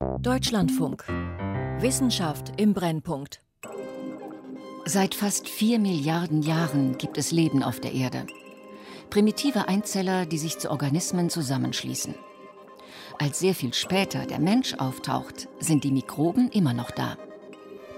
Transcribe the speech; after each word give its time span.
Deutschlandfunk. 0.00 1.06
Wissenschaft 1.80 2.60
im 2.60 2.74
Brennpunkt. 2.74 3.40
Seit 4.84 5.14
fast 5.14 5.48
vier 5.48 5.78
Milliarden 5.78 6.42
Jahren 6.42 6.98
gibt 6.98 7.16
es 7.16 7.32
Leben 7.32 7.62
auf 7.62 7.80
der 7.80 7.94
Erde. 7.94 8.26
Primitive 9.08 9.68
Einzeller, 9.68 10.26
die 10.26 10.36
sich 10.36 10.58
zu 10.58 10.70
Organismen 10.70 11.30
zusammenschließen. 11.30 12.14
Als 13.18 13.38
sehr 13.38 13.54
viel 13.54 13.72
später 13.72 14.26
der 14.26 14.38
Mensch 14.38 14.74
auftaucht, 14.74 15.48
sind 15.60 15.82
die 15.82 15.92
Mikroben 15.92 16.50
immer 16.50 16.74
noch 16.74 16.90
da. 16.90 17.16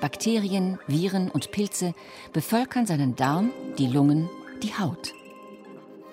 Bakterien, 0.00 0.78
Viren 0.86 1.28
und 1.28 1.50
Pilze 1.50 1.94
bevölkern 2.32 2.86
seinen 2.86 3.16
Darm, 3.16 3.50
die 3.76 3.88
Lungen, 3.88 4.30
die 4.62 4.72
Haut. 4.72 5.14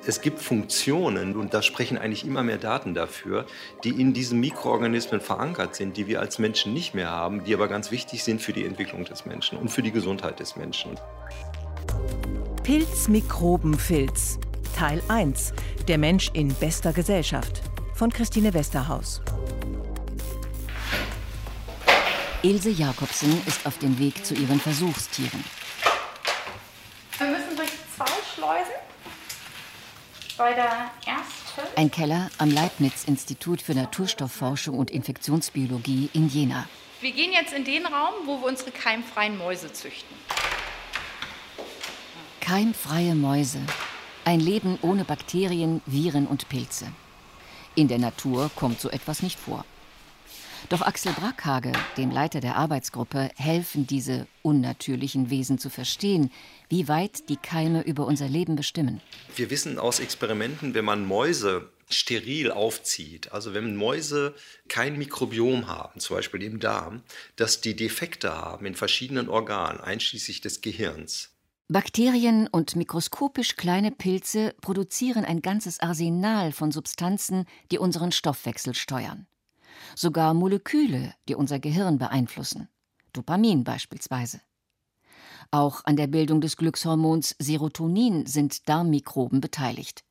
Es 0.07 0.21
gibt 0.21 0.39
Funktionen, 0.39 1.35
und 1.35 1.55
da 1.55 1.63
sprechen 1.63 1.97
eigentlich 1.97 2.25
immer 2.25 2.43
mehr 2.43 2.59
Daten 2.59 2.93
dafür, 2.93 3.47
die 3.83 3.89
in 3.89 4.13
diesen 4.13 4.39
Mikroorganismen 4.39 5.19
verankert 5.19 5.75
sind, 5.75 5.97
die 5.97 6.05
wir 6.05 6.19
als 6.19 6.37
Menschen 6.37 6.75
nicht 6.75 6.93
mehr 6.93 7.09
haben, 7.09 7.43
die 7.43 7.55
aber 7.55 7.67
ganz 7.67 7.89
wichtig 7.89 8.23
sind 8.23 8.39
für 8.39 8.53
die 8.53 8.65
Entwicklung 8.65 9.05
des 9.05 9.25
Menschen 9.25 9.57
und 9.57 9.69
für 9.69 9.81
die 9.81 9.91
Gesundheit 9.91 10.39
des 10.39 10.55
Menschen. 10.57 10.91
Pilz-Mikroben-Filz. 12.63 14.37
Teil 14.75 15.01
1. 15.07 15.53
Der 15.87 15.97
Mensch 15.97 16.29
in 16.33 16.53
bester 16.53 16.93
Gesellschaft. 16.93 17.61
Von 17.95 18.11
Christine 18.11 18.53
Westerhaus. 18.53 19.23
Ilse 22.43 22.69
Jakobsen 22.69 23.41
ist 23.47 23.65
auf 23.65 23.79
dem 23.79 23.97
Weg 23.97 24.23
zu 24.23 24.35
ihren 24.35 24.59
Versuchstieren. 24.59 25.43
Wir 27.17 27.27
müssen 27.27 27.55
durch 27.55 27.71
zwei 27.95 28.05
Schleusen. 28.35 28.45
Bei 28.45 28.53
der 28.53 28.73
ersten. 28.73 30.24
Ein 31.77 31.91
Keller 31.91 32.29
am 32.37 32.51
Leibniz-Institut 32.51 33.61
für 33.61 33.73
Naturstoffforschung 33.73 34.77
und 34.77 34.91
Infektionsbiologie 34.91 36.09
in 36.11 36.27
Jena. 36.27 36.67
Wir 36.99 37.11
gehen 37.11 37.31
jetzt 37.31 37.53
in 37.53 37.63
den 37.63 37.85
Raum, 37.85 38.13
wo 38.25 38.41
wir 38.41 38.47
unsere 38.47 38.71
keimfreien 38.71 39.37
Mäuse 39.37 39.71
züchten. 39.71 40.15
Keimfreie 42.41 43.15
Mäuse. 43.15 43.59
Ein 44.25 44.39
Leben 44.39 44.77
ohne 44.81 45.05
Bakterien, 45.05 45.81
Viren 45.85 46.27
und 46.27 46.49
Pilze. 46.49 46.87
In 47.75 47.87
der 47.87 47.99
Natur 47.99 48.51
kommt 48.55 48.81
so 48.81 48.89
etwas 48.89 49.21
nicht 49.21 49.39
vor. 49.39 49.63
Doch 50.69 50.81
Axel 50.81 51.13
Brackhage, 51.13 51.73
dem 51.95 52.09
Leiter 52.09 52.39
der 52.39 52.55
Arbeitsgruppe, 52.55 53.29
helfen 53.35 53.85
diese 53.85 54.25
unnatürlichen 54.41 55.29
Wesen 55.29 55.59
zu 55.59 55.69
verstehen, 55.69 56.31
wie 56.69 56.87
weit 56.87 57.29
die 57.29 57.37
Keime 57.37 57.83
über 57.83 58.07
unser 58.07 58.27
Leben 58.27 58.55
bestimmen. 58.55 58.99
Wir 59.35 59.51
wissen 59.51 59.77
aus 59.77 59.99
Experimenten, 59.99 60.73
wenn 60.73 60.85
man 60.85 61.05
Mäuse 61.05 61.69
steril 61.87 62.51
aufzieht, 62.51 63.31
also 63.31 63.53
wenn 63.53 63.75
Mäuse 63.75 64.33
kein 64.67 64.97
Mikrobiom 64.97 65.67
haben, 65.67 65.99
zum 65.99 66.15
Beispiel 66.15 66.41
im 66.41 66.59
Darm, 66.59 67.03
dass 67.35 67.61
die 67.61 67.75
Defekte 67.75 68.33
haben 68.33 68.65
in 68.65 68.73
verschiedenen 68.73 69.29
Organen, 69.29 69.79
einschließlich 69.79 70.41
des 70.41 70.61
Gehirns. 70.61 71.29
Bakterien 71.67 72.47
und 72.47 72.75
mikroskopisch 72.75 73.55
kleine 73.55 73.91
Pilze 73.91 74.55
produzieren 74.61 75.25
ein 75.25 75.43
ganzes 75.43 75.79
Arsenal 75.79 76.51
von 76.51 76.71
Substanzen, 76.71 77.45
die 77.71 77.77
unseren 77.77 78.11
Stoffwechsel 78.11 78.73
steuern 78.73 79.27
sogar 79.95 80.33
Moleküle, 80.33 81.13
die 81.27 81.35
unser 81.35 81.59
Gehirn 81.59 81.97
beeinflussen, 81.97 82.67
Dopamin 83.13 83.63
beispielsweise. 83.63 84.41
Auch 85.51 85.85
an 85.85 85.95
der 85.95 86.07
Bildung 86.07 86.41
des 86.41 86.57
Glückshormons 86.57 87.35
Serotonin 87.39 88.25
sind 88.25 88.67
Darmmikroben 88.67 89.41
beteiligt. 89.41 90.03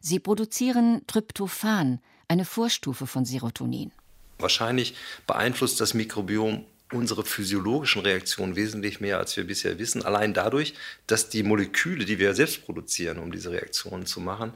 Sie 0.00 0.20
produzieren 0.20 1.02
Tryptophan, 1.06 2.00
eine 2.28 2.44
Vorstufe 2.44 3.06
von 3.06 3.24
Serotonin. 3.24 3.92
Wahrscheinlich 4.38 4.94
beeinflusst 5.26 5.80
das 5.80 5.94
Mikrobiom 5.94 6.64
unsere 6.92 7.24
physiologischen 7.24 8.02
Reaktionen 8.02 8.56
wesentlich 8.56 9.00
mehr, 9.00 9.18
als 9.18 9.36
wir 9.36 9.46
bisher 9.46 9.78
wissen. 9.78 10.04
Allein 10.04 10.32
dadurch, 10.32 10.74
dass 11.06 11.28
die 11.28 11.42
Moleküle, 11.42 12.04
die 12.04 12.18
wir 12.18 12.34
selbst 12.34 12.64
produzieren, 12.64 13.18
um 13.18 13.30
diese 13.30 13.50
Reaktionen 13.50 14.06
zu 14.06 14.20
machen, 14.20 14.52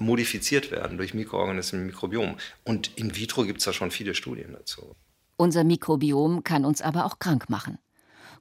modifiziert 0.00 0.70
werden 0.70 0.96
durch 0.96 1.14
Mikroorganismen 1.14 1.82
im 1.82 1.86
Mikrobiom. 1.88 2.36
Und 2.64 2.90
in 2.96 3.16
vitro 3.16 3.44
gibt 3.44 3.58
es 3.58 3.64
da 3.64 3.72
schon 3.72 3.90
viele 3.90 4.14
Studien 4.14 4.52
dazu. 4.52 4.96
Unser 5.36 5.64
Mikrobiom 5.64 6.44
kann 6.44 6.64
uns 6.64 6.82
aber 6.82 7.06
auch 7.06 7.18
krank 7.18 7.48
machen. 7.48 7.78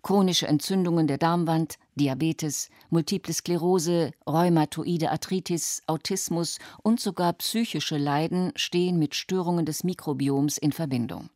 Chronische 0.01 0.47
Entzündungen 0.47 1.07
der 1.07 1.17
Darmwand, 1.17 1.75
Diabetes, 1.95 2.69
Multiple 2.89 3.33
Sklerose, 3.33 4.11
rheumatoide 4.25 5.11
Arthritis, 5.11 5.81
Autismus 5.87 6.57
und 6.83 7.01
sogar 7.01 7.33
psychische 7.33 7.97
Leiden 7.97 8.53
stehen 8.55 8.97
mit 8.97 9.13
Störungen 9.13 9.65
des 9.65 9.83
Mikrobioms 9.83 10.57
in 10.57 10.71
Verbindung. 10.71 11.29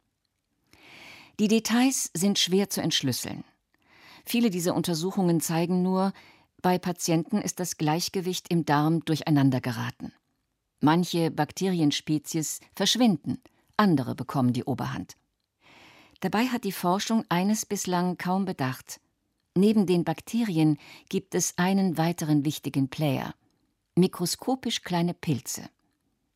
Die 1.40 1.50
Details 1.50 2.10
sind 2.14 2.40
schwer 2.40 2.70
zu 2.70 2.82
entschlüsseln. 2.82 3.44
Viele 4.26 4.50
dieser 4.50 4.76
Untersuchungen 4.76 5.42
zeigen 5.42 5.82
nur, 5.82 6.14
bei 6.64 6.80
Patienten 6.80 7.38
ist 7.40 7.60
das 7.60 7.78
Gleichgewicht 7.78 8.48
im 8.50 8.66
Darm 8.66 9.06
durcheinander 9.06 9.62
geraten. 9.62 10.12
Manche 10.80 11.30
Bakterienspezies 11.30 12.60
verschwinden, 12.76 13.40
andere 13.78 14.16
bekommen 14.16 14.54
die 14.54 14.64
Oberhand. 14.64 15.16
Dabei 16.22 16.48
hat 16.48 16.64
die 16.64 16.72
Forschung 16.72 17.26
eines 17.30 17.68
bislang 17.68 18.18
kaum 18.18 18.46
bedacht. 18.46 19.00
Neben 19.56 19.86
den 19.86 20.04
Bakterien 20.04 20.80
gibt 21.10 21.36
es 21.36 21.58
einen 21.58 22.00
weiteren 22.00 22.44
wichtigen 22.44 22.90
Player 22.90 23.36
mikroskopisch 23.96 24.82
kleine 24.82 25.14
Pilze. 25.14 25.70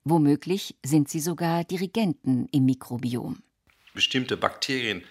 Womöglich 0.03 0.75
sind 0.85 1.09
sie 1.09 1.19
sogar 1.19 1.63
Dirigenten 1.63 2.47
im 2.51 2.65
Mikrobiom. 2.65 3.41
Bestimmte 3.93 4.37
Bakterien 4.37 5.03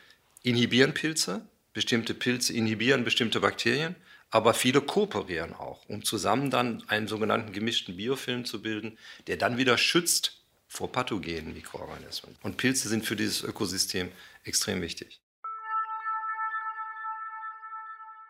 inhibieren 0.43 0.95
Pilze, 0.95 1.47
bestimmte 1.73 2.15
Pilze 2.15 2.53
inhibieren 2.53 3.05
bestimmte 3.05 3.41
Bakterien 3.41 3.97
aber 4.31 4.55
viele 4.55 4.81
kooperieren 4.81 5.55
auch, 5.55 5.89
um 5.89 6.05
zusammen 6.05 6.51
dann 6.51 6.83
einen 6.89 7.09
sogenannten 7.09 7.53
gemischten 7.53 7.97
Biofilm 7.97 8.45
zu 8.45 8.63
bilden, 8.63 8.99
der 9.27 9.37
dann 9.37 9.57
wieder 9.57 9.79
schützt 9.79 10.43
vor 10.69 10.91
pathogenen 10.91 11.55
Mikroorganismen. 11.55 12.37
Und 12.43 12.57
Pilze 12.57 12.89
sind 12.89 13.05
für 13.05 13.17
dieses 13.17 13.43
Ökosystem 13.43 14.11
extrem 14.45 14.83
wichtig. 14.83 15.21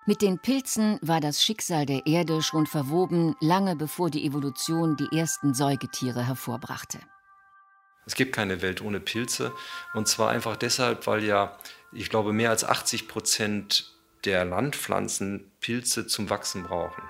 Mit 0.08 0.22
den 0.22 0.38
Pilzen 0.38 1.00
war 1.02 1.20
das 1.20 1.42
Schicksal 1.42 1.84
der 1.84 2.06
Erde 2.06 2.40
schon 2.40 2.66
verwoben, 2.66 3.34
lange 3.40 3.74
bevor 3.74 4.08
die 4.08 4.24
Evolution 4.24 4.96
die 4.96 5.08
ersten 5.16 5.52
Säugetiere 5.52 6.24
hervorbrachte. 6.24 7.00
Es 8.06 8.14
gibt 8.14 8.32
keine 8.32 8.62
Welt 8.62 8.80
ohne 8.82 9.00
Pilze. 9.00 9.52
Und 9.94 10.06
zwar 10.06 10.30
einfach 10.30 10.56
deshalb, 10.56 11.08
weil 11.08 11.24
ja, 11.24 11.58
ich 11.92 12.08
glaube, 12.08 12.32
mehr 12.32 12.50
als 12.50 12.62
80 12.62 13.08
Prozent 13.08 13.95
der 14.26 14.44
Landpflanzen 14.44 15.52
Pilze 15.60 16.06
zum 16.06 16.28
Wachsen 16.28 16.64
brauchen. 16.64 17.02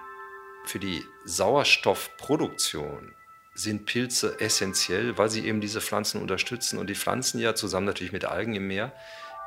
Für 0.65 0.78
die 0.78 1.03
Sauerstoffproduktion 1.25 3.15
sind 3.54 3.87
Pilze 3.87 4.38
essentiell, 4.38 5.16
weil 5.16 5.31
sie 5.31 5.47
eben 5.47 5.62
diese 5.62 5.81
Pflanzen 5.81 6.21
unterstützen 6.21 6.78
und 6.78 6.91
die 6.91 6.94
Pflanzen 6.94 7.41
ja 7.41 7.55
zusammen 7.55 7.87
natürlich 7.87 8.12
mit 8.12 8.26
Algen 8.26 8.55
im 8.55 8.66
Meer 8.66 8.93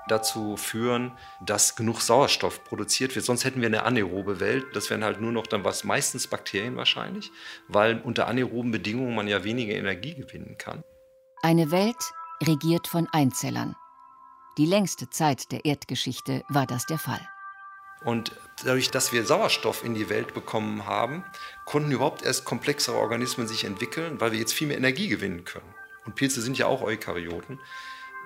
dazu 0.08 0.58
führen, 0.58 1.12
dass 1.46 1.76
genug 1.76 2.02
Sauerstoff 2.02 2.64
produziert 2.64 3.16
wird. 3.16 3.26
Sonst 3.26 3.46
hätten 3.46 3.62
wir 3.62 3.68
eine 3.68 3.84
anaerobe 3.84 4.40
Welt. 4.40 4.66
Das 4.74 4.90
wären 4.90 5.04
halt 5.04 5.22
nur 5.22 5.32
noch 5.32 5.46
dann 5.46 5.64
was, 5.64 5.84
meistens 5.84 6.26
Bakterien 6.26 6.76
wahrscheinlich, 6.76 7.32
weil 7.68 8.02
unter 8.02 8.28
anaeroben 8.28 8.72
Bedingungen 8.72 9.14
man 9.14 9.28
ja 9.28 9.44
weniger 9.44 9.76
Energie 9.76 10.16
gewinnen 10.16 10.58
kann. 10.58 10.84
Eine 11.44 11.70
Welt 11.70 12.12
regiert 12.42 12.88
von 12.88 13.08
Einzellern. 13.12 13.76
Die 14.58 14.66
längste 14.66 15.10
Zeit 15.12 15.52
der 15.52 15.66
Erdgeschichte 15.66 16.44
war 16.50 16.66
das 16.66 16.88
der 16.88 16.98
Fall. 16.98 17.22
Und 18.04 18.32
dadurch, 18.64 18.92
dass 18.92 19.12
wir 19.12 19.26
Sauerstoff 19.26 19.84
in 19.84 19.94
die 19.94 20.10
Welt 20.10 20.34
bekommen 20.34 20.86
haben, 20.86 21.24
konnten 21.66 21.92
überhaupt 21.92 22.24
erst 22.24 22.46
komplexere 22.46 22.96
Organismen 22.96 23.48
sich 23.48 23.66
entwickeln, 23.66 24.22
weil 24.22 24.32
wir 24.32 24.40
jetzt 24.40 24.54
viel 24.54 24.68
mehr 24.68 24.78
Energie 24.78 25.10
gewinnen 25.10 25.44
können. 25.44 25.74
Und 26.06 26.16
Pilze 26.16 26.42
sind 26.42 26.58
ja 26.58 26.66
auch 26.66 26.82
Eukaryoten. 26.82 27.60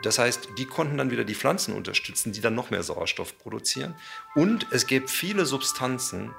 Das 0.04 0.20
heißt, 0.20 0.50
die 0.58 0.66
konnten 0.66 0.98
dann 0.98 1.12
wieder 1.12 1.24
die 1.24 1.36
Pflanzen 1.36 1.76
unterstützen, 1.76 2.34
die 2.34 2.42
dann 2.42 2.56
noch 2.56 2.70
mehr 2.70 2.84
Sauerstoff 2.84 3.38
produzieren. 3.38 3.96
Und 4.36 4.68
es 4.72 4.86
gibt 4.86 5.10
viele 5.10 5.46
Substanzen 5.46 6.34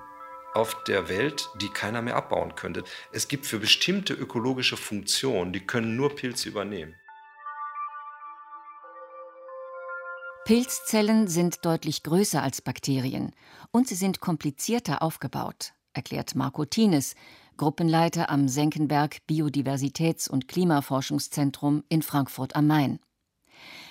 auf 0.52 0.84
der 0.84 1.08
Welt, 1.08 1.48
die 1.60 1.68
keiner 1.68 2.02
mehr 2.02 2.16
abbauen 2.16 2.54
könnte. 2.54 2.84
Es 3.10 3.26
gibt 3.26 3.46
für 3.46 3.58
bestimmte 3.58 4.12
ökologische 4.12 4.76
Funktionen, 4.76 5.52
die 5.52 5.66
können 5.66 5.96
nur 5.96 6.14
Pilze 6.14 6.48
übernehmen. 6.48 6.94
Pilzzellen 10.44 11.26
sind 11.26 11.64
deutlich 11.64 12.02
größer 12.02 12.42
als 12.42 12.60
Bakterien 12.60 13.32
und 13.70 13.88
sie 13.88 13.94
sind 13.94 14.20
komplizierter 14.20 15.00
aufgebaut, 15.00 15.72
erklärt 15.94 16.34
Marco 16.34 16.66
Tines, 16.66 17.14
Gruppenleiter 17.56 18.28
am 18.28 18.46
Senckenberg 18.46 19.20
Biodiversitäts- 19.26 20.28
und 20.28 20.46
Klimaforschungszentrum 20.46 21.82
in 21.88 22.02
Frankfurt 22.02 22.56
am 22.56 22.66
Main. 22.66 22.98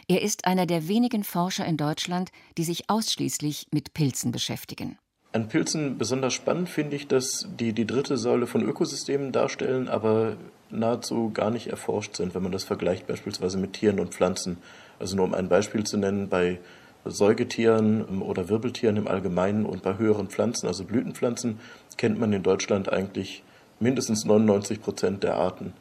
Er 0.08 0.22
ist 0.22 0.46
einer 0.46 0.68
der 0.68 0.88
wenigen 0.88 1.24
Forscher 1.24 1.66
in 1.66 1.78
Deutschland, 1.78 2.30
die 2.60 2.66
sich 2.66 2.88
ausschließlich 2.88 3.70
mit 3.72 3.96
Pilzen 3.96 4.32
beschäftigen. 4.32 5.00
An 5.32 5.48
Pilzen 5.48 5.98
besonders 5.98 6.36
spannend 6.36 6.70
finde 6.70 6.96
ich, 6.96 7.08
dass 7.08 7.48
die 7.60 7.74
die 7.74 7.88
dritte 7.88 8.16
Säule 8.20 8.46
von 8.46 8.62
Ökosystemen 8.62 9.32
darstellen, 9.32 9.90
aber 9.90 10.38
nahezu 10.70 11.32
gar 11.32 11.50
nicht 11.50 11.66
erforscht 11.66 12.16
sind, 12.16 12.36
wenn 12.36 12.44
man 12.44 12.52
das 12.52 12.64
vergleicht 12.64 13.08
beispielsweise 13.08 13.58
mit 13.58 13.74
Tieren 13.74 14.00
und 14.00 14.14
Pflanzen. 14.14 14.58
Also 15.04 15.18
nur 15.18 15.26
um 15.26 15.34
ein 15.34 15.50
Beispiel 15.50 15.84
zu 15.84 15.98
nennen, 15.98 16.30
bei 16.30 16.62
Säugetieren 17.04 18.22
oder 18.22 18.48
Wirbeltieren 18.48 18.96
im 18.96 19.10
Allgemeinen 19.10 19.66
und 19.66 19.84
bei 19.84 19.98
höheren 19.98 20.30
Pflanzen, 20.30 20.66
also 20.66 20.86
Blütenpflanzen, 20.86 21.60
kennt 21.98 22.22
man 22.22 22.32
in 22.32 22.42
Deutschland 22.42 22.88
eigentlich 22.88 23.44
mindestens 23.82 24.24
99 24.24 24.82
Prozent 24.82 25.24
der 25.24 25.36
Arten. 25.36 25.74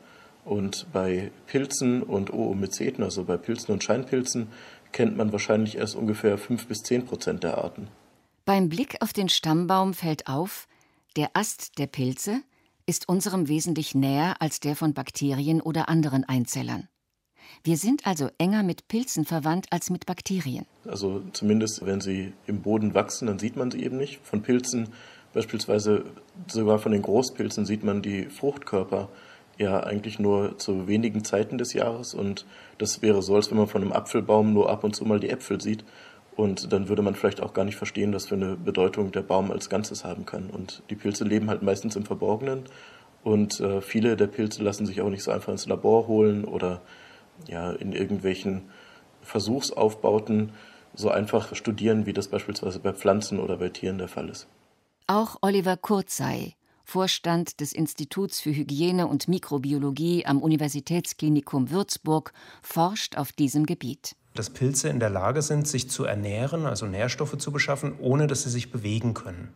Und 0.45 0.89
bei 0.93 1.31
Pilzen 1.47 2.03
und 2.03 2.33
Oomyceten, 2.33 3.05
also 3.05 3.23
bei 3.23 3.37
Pilzen 3.37 3.71
und 3.73 3.85
Scheinpilzen, 3.85 4.49
kennt 4.91 5.17
man 5.17 5.31
wahrscheinlich 5.31 5.79
erst 5.79 5.95
ungefähr 5.95 6.37
5 6.37 6.67
bis 6.67 6.83
10 6.83 7.07
Prozent 7.07 7.45
der 7.45 7.59
Arten. 7.59 7.87
Beim 8.45 8.69
Blick 8.69 8.97
auf 9.03 9.13
den 9.13 9.29
Stammbaum 9.29 9.95
fällt 9.95 10.27
auf, 10.27 10.67
der 11.15 11.31
Ast 11.35 11.79
der 11.79 11.87
Pilze 11.87 12.41
ist 12.87 13.09
unserem 13.09 13.47
wesentlich 13.47 13.95
näher 13.95 14.43
als 14.43 14.59
der 14.59 14.75
von 14.75 14.95
Bakterien 14.95 15.61
oder 15.61 15.89
anderen 15.89 16.25
Einzellern. 16.25 16.89
Wir 17.65 17.77
sind 17.77 18.07
also 18.07 18.29
enger 18.39 18.63
mit 18.63 18.89
Pilzen 18.89 19.25
verwandt 19.25 19.67
als 19.71 19.91
mit 19.91 20.07
Bakterien. 20.07 20.67
Also 20.87 21.23
zumindest, 21.33 21.85
wenn 21.87 22.01
sie 22.01 22.33
im 22.47 22.63
Boden 22.63 22.95
wachsen, 22.95 23.27
dann 23.27 23.39
sieht 23.39 23.57
man 23.57 23.71
sie 23.71 23.85
eben 23.85 23.97
nicht. 23.97 24.21
Von 24.25 24.43
Pilzen, 24.43 24.89
beispielsweise 25.33 26.05
sogar 26.49 26.79
von 26.79 26.93
den 26.93 27.03
Großpilzen, 27.03 27.65
sieht 27.67 27.85
man 27.85 28.03
die 28.03 28.25
Fruchtkörper 28.25 29.09
ja 29.59 29.81
eigentlich 29.81 30.19
nur 30.19 30.59
zu 30.59 30.89
wenigen 30.89 31.25
Zeiten 31.25 31.59
des 31.59 31.73
Jahres. 31.73 32.15
Und 32.15 32.47
das 32.79 33.03
wäre 33.03 33.23
so, 33.23 33.37
als 33.37 33.51
wenn 33.51 33.59
man 33.59 33.69
von 33.69 33.83
einem 33.83 33.93
Apfelbaum 33.93 34.53
nur 34.53 34.71
ab 34.71 34.85
und 34.85 34.97
zu 34.97 35.05
mal 35.05 35.21
die 35.21 35.31
Äpfel 35.31 35.61
sieht. 35.61 35.85
Und 36.35 36.73
dann 36.73 36.89
würde 36.89 37.03
man 37.03 37.15
vielleicht 37.15 37.43
auch 37.43 37.53
gar 37.53 37.65
nicht 37.65 37.77
verstehen, 37.77 38.15
was 38.15 38.27
für 38.27 38.35
eine 38.35 38.57
Bedeutung 38.57 39.13
der 39.13 39.23
Baum 39.23 39.51
als 39.51 39.69
Ganzes 39.69 40.05
haben 40.05 40.25
kann. 40.25 40.49
Und 40.49 40.83
die 40.91 40.97
Pilze 40.97 41.25
leben 41.25 41.51
halt 41.51 41.63
meistens 41.63 41.95
im 41.95 42.07
Verborgenen. 42.07 42.65
Und 43.23 43.61
äh, 43.61 43.81
viele 43.81 44.17
der 44.17 44.27
Pilze 44.27 44.63
lassen 44.63 44.87
sich 44.87 45.01
auch 45.01 45.11
nicht 45.11 45.23
so 45.23 45.31
einfach 45.31 45.53
ins 45.53 45.67
Labor 45.67 46.09
holen 46.09 46.45
oder 46.45 46.81
ja, 47.49 47.73
in 47.73 47.93
irgendwelchen 47.93 48.63
Versuchsaufbauten 49.23 50.53
so 50.95 51.11
einfach 51.11 51.55
studieren, 51.55 52.07
wie 52.07 52.13
das 52.13 52.29
beispielsweise 52.29 52.79
bei 52.79 52.93
Pflanzen 52.93 53.39
oder 53.39 53.57
bei 53.57 53.69
Tieren 53.69 53.99
der 53.99 54.09
Fall 54.09 54.29
ist. 54.29 54.47
Auch 55.07 55.37
Oliver 55.41 55.77
Kurzei, 55.77 56.55
Vorstand 56.85 57.61
des 57.61 57.73
Instituts 57.73 58.41
für 58.41 58.55
Hygiene 58.55 59.07
und 59.07 59.29
Mikrobiologie 59.29 60.27
am 60.27 60.43
Universitätsklinikum 60.43 61.71
Würzburg, 61.71 62.33
forscht 62.63 63.17
auf 63.17 63.33
diesem 63.33 63.67
Gebiet. 63.67 64.17
Dass 64.35 64.51
Pilze 64.51 64.89
in 64.89 65.01
der 65.01 65.11
Lage 65.11 65.43
sind, 65.43 65.67
sich 65.67 65.91
zu 65.91 66.05
ernähren, 66.05 66.67
also 66.67 66.87
Nährstoffe 66.87 67.37
zu 67.39 67.53
beschaffen, 67.53 67.95
ohne 67.99 68.27
dass 68.27 68.43
sie 68.45 68.51
sich 68.51 68.71
bewegen 68.71 69.15
können. 69.15 69.53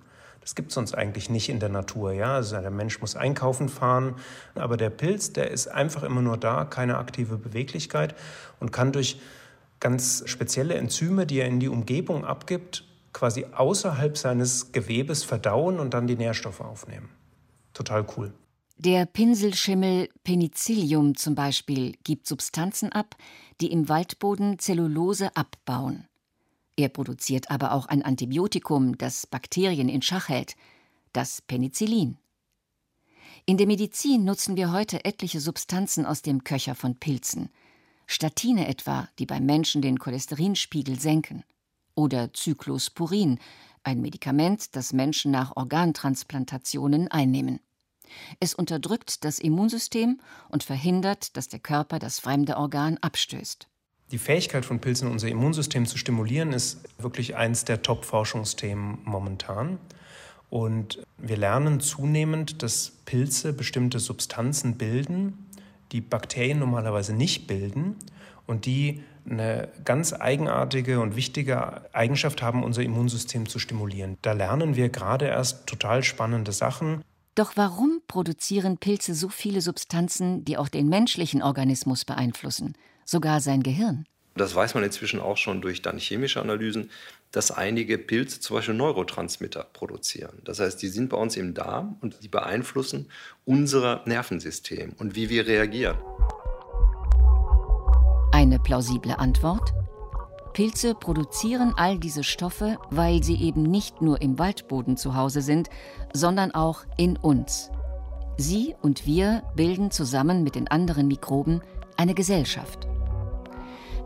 Das 0.47 0.55
gibt 0.55 0.69
es 0.69 0.77
sonst 0.77 0.95
eigentlich 0.95 1.29
nicht 1.29 1.49
in 1.49 1.59
der 1.59 1.71
Natur. 1.71 2.13
Ja? 2.13 2.35
Also 2.35 2.61
der 2.61 2.71
Mensch 2.71 3.01
muss 3.01 3.17
einkaufen 3.17 3.69
fahren, 3.69 4.15
aber 4.55 4.77
der 4.77 4.91
Pilz, 4.91 5.33
der 5.33 5.51
ist 5.51 5.67
einfach 5.67 6.05
immer 6.05 6.23
nur 6.23 6.37
da, 6.37 6.65
keine 6.65 6.99
aktive 6.99 7.37
Beweglichkeit 7.37 8.15
und 8.61 8.71
kann 8.71 8.93
durch 8.93 9.19
ganz 9.81 10.23
spezielle 10.27 10.75
Enzyme, 10.75 11.27
die 11.27 11.41
er 11.41 11.49
in 11.49 11.59
die 11.59 11.67
Umgebung 11.67 12.25
abgibt, 12.25 12.85
quasi 13.13 13.45
außerhalb 13.53 14.17
seines 14.17 14.71
Gewebes 14.71 15.25
verdauen 15.25 15.81
und 15.81 15.95
dann 15.95 16.07
die 16.07 16.15
Nährstoffe 16.15 16.61
aufnehmen. 16.61 17.09
Total 17.73 18.07
cool. 18.17 18.33
Der 18.77 19.05
Pinselschimmel 19.05 20.11
Penicillium 20.23 21.17
zum 21.17 21.35
Beispiel 21.35 21.97
gibt 22.05 22.29
Substanzen 22.29 22.93
ab, 22.93 23.17
die 23.61 23.73
im 23.73 23.89
Waldboden 23.89 24.61
Zellulose 24.61 25.35
abbauen. 25.35 26.07
Er 26.77 26.91
produziert 26.91 27.51
aber 27.51 27.73
auch 27.73 27.87
ein 27.87 28.03
Antibiotikum, 28.03 28.99
das 28.99 29.27
Bakterien 29.27 29.89
in 29.89 30.03
Schach 30.03 30.29
hält, 30.29 30.57
das 31.13 31.41
Penicillin. 31.41 32.19
In 33.47 33.57
der 33.57 33.67
Medizin 33.67 34.25
nutzen 34.25 34.57
wir 34.57 34.73
heute 34.73 35.05
etliche 35.05 35.41
Substanzen 35.41 36.05
aus 36.05 36.21
dem 36.21 36.45
Köcher 36.45 36.75
von 36.75 36.97
Pilzen. 36.97 37.49
Statine 38.07 38.69
etwa, 38.69 39.09
die 39.19 39.27
beim 39.27 39.47
Menschen 39.47 39.83
den 39.83 39.99
Cholesterinspiegel 39.99 41.01
senken. 41.01 41.45
Oder 41.95 42.31
Cyclosporin, 42.35 43.39
ein 43.83 44.01
Medikament, 44.01 44.77
das 44.77 44.93
Menschen 44.93 45.31
nach 45.31 45.57
Organtransplantationen 45.57 47.09
einnehmen. 47.09 47.61
Es 48.39 48.55
unterdrückt 48.55 49.25
das 49.25 49.39
Immunsystem 49.39 50.21
und 50.49 50.63
verhindert, 50.63 51.37
dass 51.37 51.49
der 51.49 51.61
Körper 51.61 51.99
das 51.99 52.21
fremde 52.21 52.57
Organ 52.57 52.99
abstößt. 52.99 53.69
Die 54.13 54.19
Fähigkeit 54.19 54.65
von 54.65 54.81
Pilzen, 54.81 55.11
unser 55.11 55.29
Immunsystem 55.29 55.85
zu 55.85 55.99
stimulieren, 55.99 56.53
ist 56.53 56.81
wirklich 56.99 57.35
eins 57.35 57.65
der 57.65 57.83
Top-Forschungsthemen 57.83 58.99
momentan. 59.05 59.79
Und 60.49 61.03
wir 61.19 61.37
lernen 61.37 61.81
zunehmend, 61.81 62.63
dass 62.63 62.93
Pilze 63.05 63.53
bestimmte 63.53 63.99
Substanzen 63.99 64.79
bilden, 64.79 65.47
die 65.91 66.01
Bakterien 66.01 66.61
normalerweise 66.61 67.15
nicht 67.15 67.49
bilden 67.49 67.97
und 68.47 68.67
die 68.67 69.03
eine 69.29 69.69
ganz 69.85 70.13
eigenartige 70.13 71.01
und 71.01 71.17
wichtige 71.17 71.93
Eigenschaft 71.93 72.43
haben, 72.43 72.63
unser 72.63 72.83
Immunsystem 72.83 73.49
zu 73.49 73.59
stimulieren. 73.59 74.19
Da 74.23 74.33
lernen 74.33 74.77
wir 74.77 74.89
gerade 74.89 75.27
erst 75.27 75.67
total 75.67 76.05
spannende 76.05 76.53
Sachen. 76.53 77.03
Doch 77.35 77.53
warum 77.57 78.01
produzieren 78.07 78.79
Pilze 78.79 79.15
so 79.15 79.29
viele 79.29 79.61
Substanzen, 79.61 80.45
die 80.45 80.57
auch 80.57 80.69
den 80.69 80.89
menschlichen 80.89 81.43
Organismus 81.43 82.05
beeinflussen? 82.05 82.77
Sogar 83.07 83.41
sein 83.41 83.63
Gehirn. 83.63 84.05
Das 84.35 84.55
weiß 84.55 84.75
man 84.75 84.85
inzwischen 84.85 85.19
auch 85.19 85.39
schon 85.39 85.63
durch 85.63 85.81
dann 85.81 85.97
chemische 85.97 86.43
Analysen, 86.43 86.91
dass 87.33 87.51
einige 87.51 87.97
Pilze 87.97 88.41
zum 88.41 88.57
Beispiel 88.57 88.75
Neurotransmitter 88.75 89.67
produzieren. 89.73 90.43
Das 90.45 90.61
heißt, 90.61 90.81
die 90.83 90.89
sind 90.89 91.09
bei 91.09 91.17
uns 91.17 91.37
im 91.37 91.55
Darm 91.55 91.97
und 92.03 92.23
die 92.23 92.29
beeinflussen 92.29 93.09
unser 93.47 94.03
Nervensystem 94.05 94.93
und 94.99 95.17
wie 95.17 95.31
wir 95.31 95.47
reagieren. 95.47 95.97
Eine 98.33 98.59
plausible 98.59 99.19
Antwort? 99.19 99.73
Pilze 100.53 100.95
produzieren 100.95 101.75
all 101.77 101.99
diese 101.99 102.25
Stoffe, 102.25 102.79
weil 102.91 103.23
sie 103.23 103.37
eben 103.37 103.63
nicht 103.63 104.01
nur 104.01 104.21
im 104.23 104.39
Waldboden 104.39 104.97
zu 104.97 105.15
Hause 105.15 105.43
sind, 105.43 105.69
sondern 106.13 106.53
auch 106.53 106.85
in 106.97 107.17
uns. 107.17 107.71
Sie 108.39 108.75
und 108.83 109.07
wir 109.07 109.43
bilden 109.55 109.91
zusammen 109.91 110.43
mit 110.43 110.55
den 110.55 110.69
anderen 110.69 111.09
Mikroben 111.09 111.63
eine 111.97 112.15
Gesellschaft. 112.15 112.87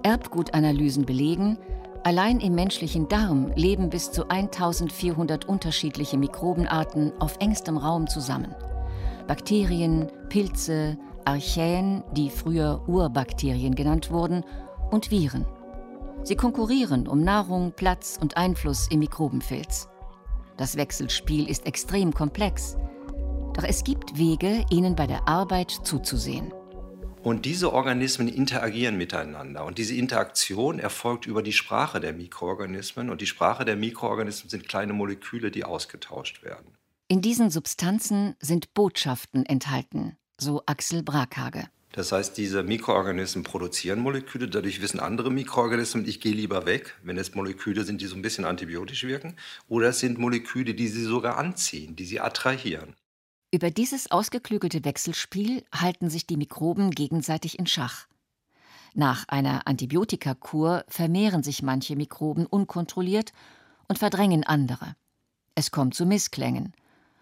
Erbgutanalysen 0.03 1.05
belegen, 1.05 1.59
allein 2.05 2.41
im 2.41 2.55
menschlichen 2.55 3.09
Darm 3.09 3.53
leben 3.55 3.91
bis 3.91 4.13
zu 4.13 4.29
1400 4.29 5.45
unterschiedliche 5.47 6.19
Mikrobenarten 6.19 7.13
auf 7.21 7.37
engstem 7.41 7.77
Raum 7.77 8.07
zusammen. 8.07 8.55
Bakterien, 9.27 10.09
Pilze, 10.29 10.99
Archäen, 11.25 12.03
die 12.13 12.31
früher 12.31 12.83
Urbakterien 12.87 13.75
genannt 13.75 14.11
wurden, 14.11 14.45
und 14.91 15.11
Viren. 15.11 15.47
Sie 16.23 16.37
konkurrieren 16.37 17.07
um 17.07 17.23
Nahrung, 17.23 17.73
Platz 17.73 18.19
und 18.21 18.37
Einfluss 18.37 18.89
im 18.91 18.99
Mikrobenfilz. 18.99 19.89
Das 20.57 20.77
Wechselspiel 20.77 21.49
ist 21.49 21.67
extrem 21.67 22.13
komplex, 22.13 22.77
doch 23.55 23.65
es 23.65 23.85
gibt 23.85 24.19
Wege, 24.19 24.65
ihnen 24.71 24.95
bei 24.95 25.07
der 25.07 25.27
Arbeit 25.27 25.71
zuzusehen. 25.71 26.53
Und 27.23 27.45
diese 27.45 27.73
Organismen 27.75 28.29
interagieren 28.29 28.97
miteinander. 28.97 29.67
Und 29.67 29.77
diese 29.77 29.95
Interaktion 29.95 30.79
erfolgt 30.79 31.27
über 31.27 31.43
die 31.43 31.53
Sprache 31.53 32.01
der 32.01 32.15
Mikroorganismen. 32.15 33.11
Und 33.11 33.21
die 33.21 33.27
Sprache 33.27 33.67
der 33.67 33.77
Mikroorganismen 33.77 34.49
sind 34.49 34.69
kleine 34.69 34.95
Moleküle, 34.95 35.51
die 35.51 35.65
ausgetauscht 35.65 36.43
werden. 36.43 36.79
In 37.09 37.21
diesen 37.21 37.51
Substanzen 37.51 38.37
sind 38.41 38.73
Botschaften 38.73 39.45
enthalten, 39.45 40.17
so 40.39 40.63
Axel 40.65 41.03
Brackhage. 41.03 41.65
Das 41.93 42.13
heißt, 42.13 42.39
diese 42.39 42.63
Mikroorganismen 42.63 43.43
produzieren 43.43 43.99
Moleküle, 43.99 44.49
dadurch 44.49 44.81
wissen 44.81 45.01
andere 45.01 45.31
Mikroorganismen, 45.31 46.07
ich 46.07 46.21
gehe 46.21 46.33
lieber 46.33 46.65
weg, 46.65 46.95
wenn 47.03 47.19
es 47.19 47.35
Moleküle 47.35 47.85
sind, 47.85 48.01
die 48.01 48.07
so 48.07 48.15
ein 48.15 48.23
bisschen 48.23 48.45
antibiotisch 48.45 49.03
wirken, 49.05 49.35
oder 49.69 49.89
es 49.89 49.99
sind 49.99 50.19
Moleküle, 50.19 50.75
die 50.75 50.87
sie 50.87 51.03
sogar 51.03 51.37
anziehen, 51.37 51.97
die 51.97 52.05
sie 52.05 52.21
attrahieren. 52.21 52.95
Über 53.53 53.73
dieses 53.73 54.13
ausgeklügelte 54.13 54.85
Wechselspiel 54.85 55.65
halten 55.75 56.09
sich 56.09 56.25
die 56.25 56.37
Mikroben 56.37 56.93
gegenseitig 56.93 57.59
in 57.59 57.67
Schach. 57.67 58.07
Nach 58.95 59.27
einer 59.27 59.67
Antibiotikakur 59.67 60.85
vermehren 60.87 61.43
sich 61.43 61.63
manche 61.63 61.97
Mikroben 61.97 62.47
unkontrolliert 62.47 63.33
und 63.89 63.99
verdrängen 63.99 64.45
andere. 64.45 64.95
Es 65.57 65.73
kommt 65.73 65.95
zu 65.95 66.07
Missklängen, 66.07 66.75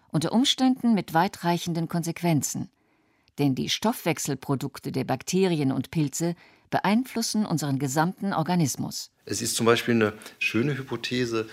unter 0.09 0.31
Umständen 0.31 0.93
mit 0.93 1.15
weitreichenden 1.15 1.87
Konsequenzen. 1.87 2.69
Denn 3.39 3.55
die 3.55 3.69
Stoffwechselprodukte 3.69 4.91
der 4.91 5.05
Bakterien 5.05 5.71
und 5.71 5.89
Pilze 5.89 6.35
beeinflussen 6.69 7.45
unseren 7.45 7.79
gesamten 7.79 8.33
Organismus. 8.33 9.09
Es 9.25 9.41
ist 9.41 9.55
zum 9.55 9.65
Beispiel 9.65 9.95
eine 9.95 10.13
schöne 10.37 10.77
Hypothese 10.77 11.47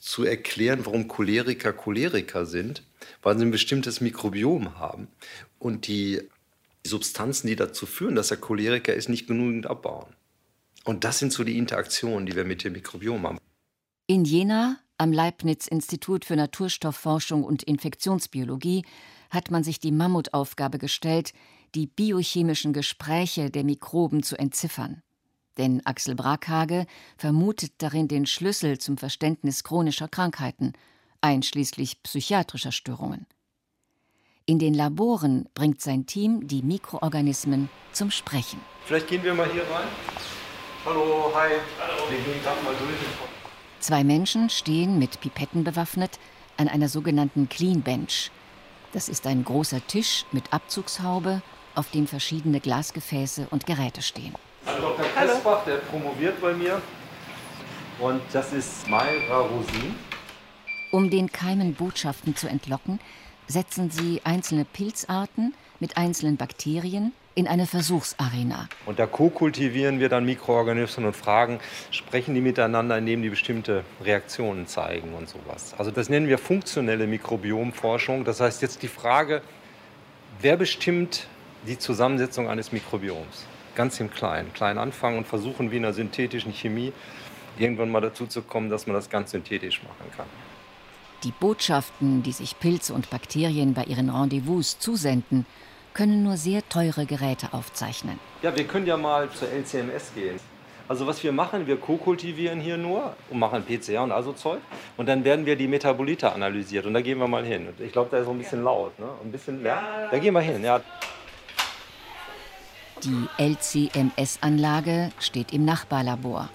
zu 0.00 0.24
erklären, 0.24 0.84
warum 0.84 1.06
Choleriker 1.06 1.72
Choleriker 1.72 2.46
sind 2.46 2.82
weil 3.22 3.38
sie 3.38 3.44
ein 3.44 3.50
bestimmtes 3.50 4.00
Mikrobiom 4.00 4.78
haben 4.78 5.08
und 5.58 5.86
die 5.86 6.22
Substanzen, 6.84 7.46
die 7.46 7.56
dazu 7.56 7.86
führen, 7.86 8.14
dass 8.14 8.30
er 8.30 8.38
Choleriker 8.38 8.94
ist, 8.94 9.08
nicht 9.08 9.26
genügend 9.26 9.66
abbauen. 9.66 10.14
Und 10.84 11.04
das 11.04 11.18
sind 11.18 11.32
so 11.32 11.44
die 11.44 11.58
Interaktionen, 11.58 12.26
die 12.26 12.34
wir 12.34 12.44
mit 12.44 12.64
dem 12.64 12.72
Mikrobiom 12.72 13.26
haben. 13.26 13.38
In 14.06 14.24
Jena, 14.24 14.78
am 14.96 15.12
Leibniz-Institut 15.12 16.24
für 16.24 16.36
Naturstoffforschung 16.36 17.44
und 17.44 17.62
Infektionsbiologie, 17.62 18.84
hat 19.28 19.50
man 19.50 19.62
sich 19.62 19.78
die 19.78 19.92
Mammutaufgabe 19.92 20.78
gestellt, 20.78 21.32
die 21.74 21.86
biochemischen 21.86 22.72
Gespräche 22.72 23.50
der 23.50 23.62
Mikroben 23.62 24.22
zu 24.22 24.36
entziffern. 24.36 25.02
Denn 25.60 25.84
Axel 25.84 26.14
Brackhage 26.14 26.86
vermutet 27.18 27.72
darin 27.82 28.08
den 28.08 28.24
Schlüssel 28.24 28.78
zum 28.78 28.96
Verständnis 28.96 29.62
chronischer 29.62 30.08
Krankheiten, 30.08 30.72
einschließlich 31.20 32.02
psychiatrischer 32.02 32.72
Störungen. 32.72 33.26
In 34.46 34.58
den 34.58 34.72
Laboren 34.72 35.50
bringt 35.52 35.82
sein 35.82 36.06
Team 36.06 36.48
die 36.48 36.62
Mikroorganismen 36.62 37.68
zum 37.92 38.10
Sprechen. 38.10 38.58
Vielleicht 38.86 39.08
gehen 39.08 39.22
wir 39.22 39.34
mal 39.34 39.52
hier 39.52 39.64
rein. 39.64 39.86
Hallo, 40.86 41.30
hi. 41.34 41.50
Hallo. 41.78 42.10
Wir 42.10 42.18
gehen 42.20 42.42
gerade 42.42 42.62
mal 42.62 42.74
durch. 42.78 42.98
Zwei 43.80 44.02
Menschen 44.02 44.48
stehen 44.48 44.98
mit 44.98 45.20
Pipetten 45.20 45.62
bewaffnet 45.62 46.18
an 46.56 46.68
einer 46.68 46.88
sogenannten 46.88 47.50
Clean 47.50 47.82
Bench. 47.82 48.30
Das 48.94 49.10
ist 49.10 49.26
ein 49.26 49.44
großer 49.44 49.86
Tisch 49.86 50.24
mit 50.32 50.54
Abzugshaube, 50.54 51.42
auf 51.74 51.90
dem 51.90 52.06
verschiedene 52.06 52.60
Glasgefäße 52.60 53.48
und 53.50 53.66
Geräte 53.66 54.00
stehen. 54.00 54.34
Also 54.66 54.80
Dr. 54.80 55.06
Kressbach, 55.06 55.64
der 55.64 55.76
promoviert 55.76 56.40
bei 56.40 56.52
mir. 56.52 56.80
Und 57.98 58.22
das 58.32 58.52
ist 58.52 58.88
Mayra 58.88 59.40
Rosin. 59.40 59.94
Um 60.90 61.10
den 61.10 61.30
Keimen 61.30 61.74
Botschaften 61.74 62.34
zu 62.34 62.48
entlocken, 62.48 62.98
setzen 63.46 63.90
sie 63.90 64.20
einzelne 64.24 64.64
Pilzarten 64.64 65.54
mit 65.80 65.96
einzelnen 65.96 66.36
Bakterien 66.36 67.12
in 67.34 67.46
eine 67.46 67.66
Versuchsarena. 67.66 68.68
Und 68.86 68.98
da 68.98 69.06
co-kultivieren 69.06 70.00
wir 70.00 70.08
dann 70.08 70.24
Mikroorganismen 70.24 71.06
und 71.06 71.16
fragen, 71.16 71.60
sprechen 71.90 72.34
die 72.34 72.40
miteinander, 72.40 72.98
indem 72.98 73.22
die 73.22 73.30
bestimmte 73.30 73.84
Reaktionen 74.02 74.66
zeigen 74.66 75.14
und 75.14 75.28
sowas. 75.28 75.74
Also 75.78 75.90
das 75.90 76.08
nennen 76.08 76.28
wir 76.28 76.38
funktionelle 76.38 77.06
Mikrobiomforschung. 77.06 78.24
Das 78.24 78.40
heißt 78.40 78.62
jetzt 78.62 78.82
die 78.82 78.88
Frage, 78.88 79.42
wer 80.40 80.56
bestimmt 80.56 81.28
die 81.66 81.78
Zusammensetzung 81.78 82.48
eines 82.48 82.72
Mikrobioms? 82.72 83.46
Ganz 83.80 83.98
im 83.98 84.10
Kleinen. 84.10 84.52
Klein 84.52 84.76
anfangen 84.76 85.16
und 85.16 85.26
versuchen 85.26 85.70
wie 85.70 85.78
in 85.78 85.84
der 85.84 85.94
synthetischen 85.94 86.52
Chemie 86.52 86.92
irgendwann 87.58 87.90
mal 87.90 88.02
dazu 88.02 88.26
zu 88.26 88.42
kommen, 88.42 88.68
dass 88.68 88.86
man 88.86 88.92
das 88.92 89.08
ganz 89.08 89.30
synthetisch 89.30 89.82
machen 89.82 90.12
kann. 90.14 90.26
Die 91.24 91.32
Botschaften, 91.32 92.22
die 92.22 92.32
sich 92.32 92.60
Pilze 92.60 92.92
und 92.92 93.08
Bakterien 93.08 93.72
bei 93.72 93.84
ihren 93.84 94.10
Rendezvous 94.10 94.78
zusenden, 94.78 95.46
können 95.94 96.22
nur 96.22 96.36
sehr 96.36 96.60
teure 96.68 97.06
Geräte 97.06 97.54
aufzeichnen. 97.54 98.18
Ja, 98.42 98.54
wir 98.54 98.64
können 98.64 98.86
ja 98.86 98.98
mal 98.98 99.30
zur 99.30 99.48
LCMS 99.48 100.12
gehen. 100.14 100.38
Also 100.86 101.06
was 101.06 101.24
wir 101.24 101.32
machen, 101.32 101.66
wir 101.66 101.78
co-kultivieren 101.78 102.60
hier 102.60 102.76
nur 102.76 103.16
und 103.30 103.38
machen 103.38 103.64
PCR 103.64 104.02
und 104.02 104.12
also 104.12 104.34
Zeug. 104.34 104.60
Und 104.98 105.08
dann 105.08 105.24
werden 105.24 105.46
wir 105.46 105.56
die 105.56 105.68
Metabolite 105.68 106.30
analysiert. 106.30 106.84
Und 106.84 106.92
da 106.92 107.00
gehen 107.00 107.18
wir 107.18 107.28
mal 107.28 107.46
hin. 107.46 107.68
Ich 107.78 107.92
glaube, 107.92 108.10
da 108.10 108.18
ist 108.18 108.26
so 108.26 108.32
ein 108.32 108.38
bisschen 108.38 108.62
laut, 108.62 108.98
ne? 108.98 109.06
ein 109.24 109.32
bisschen 109.32 109.62
Lärm. 109.62 110.10
Da 110.10 110.18
gehen 110.18 110.34
wir 110.34 110.42
hin, 110.42 110.62
ja. 110.62 110.82
Die 113.04 113.28
LCMS-Anlage 113.38 115.10
steht 115.18 115.54
im 115.54 115.64
Nachbarlabor. 115.64 116.50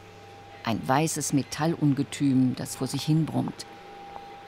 Ein 0.64 0.80
weißes 0.88 1.34
Metallungetüm, 1.34 2.56
das 2.56 2.76
vor 2.76 2.86
sich 2.86 3.02
hin 3.02 3.26
brummt. 3.26 3.66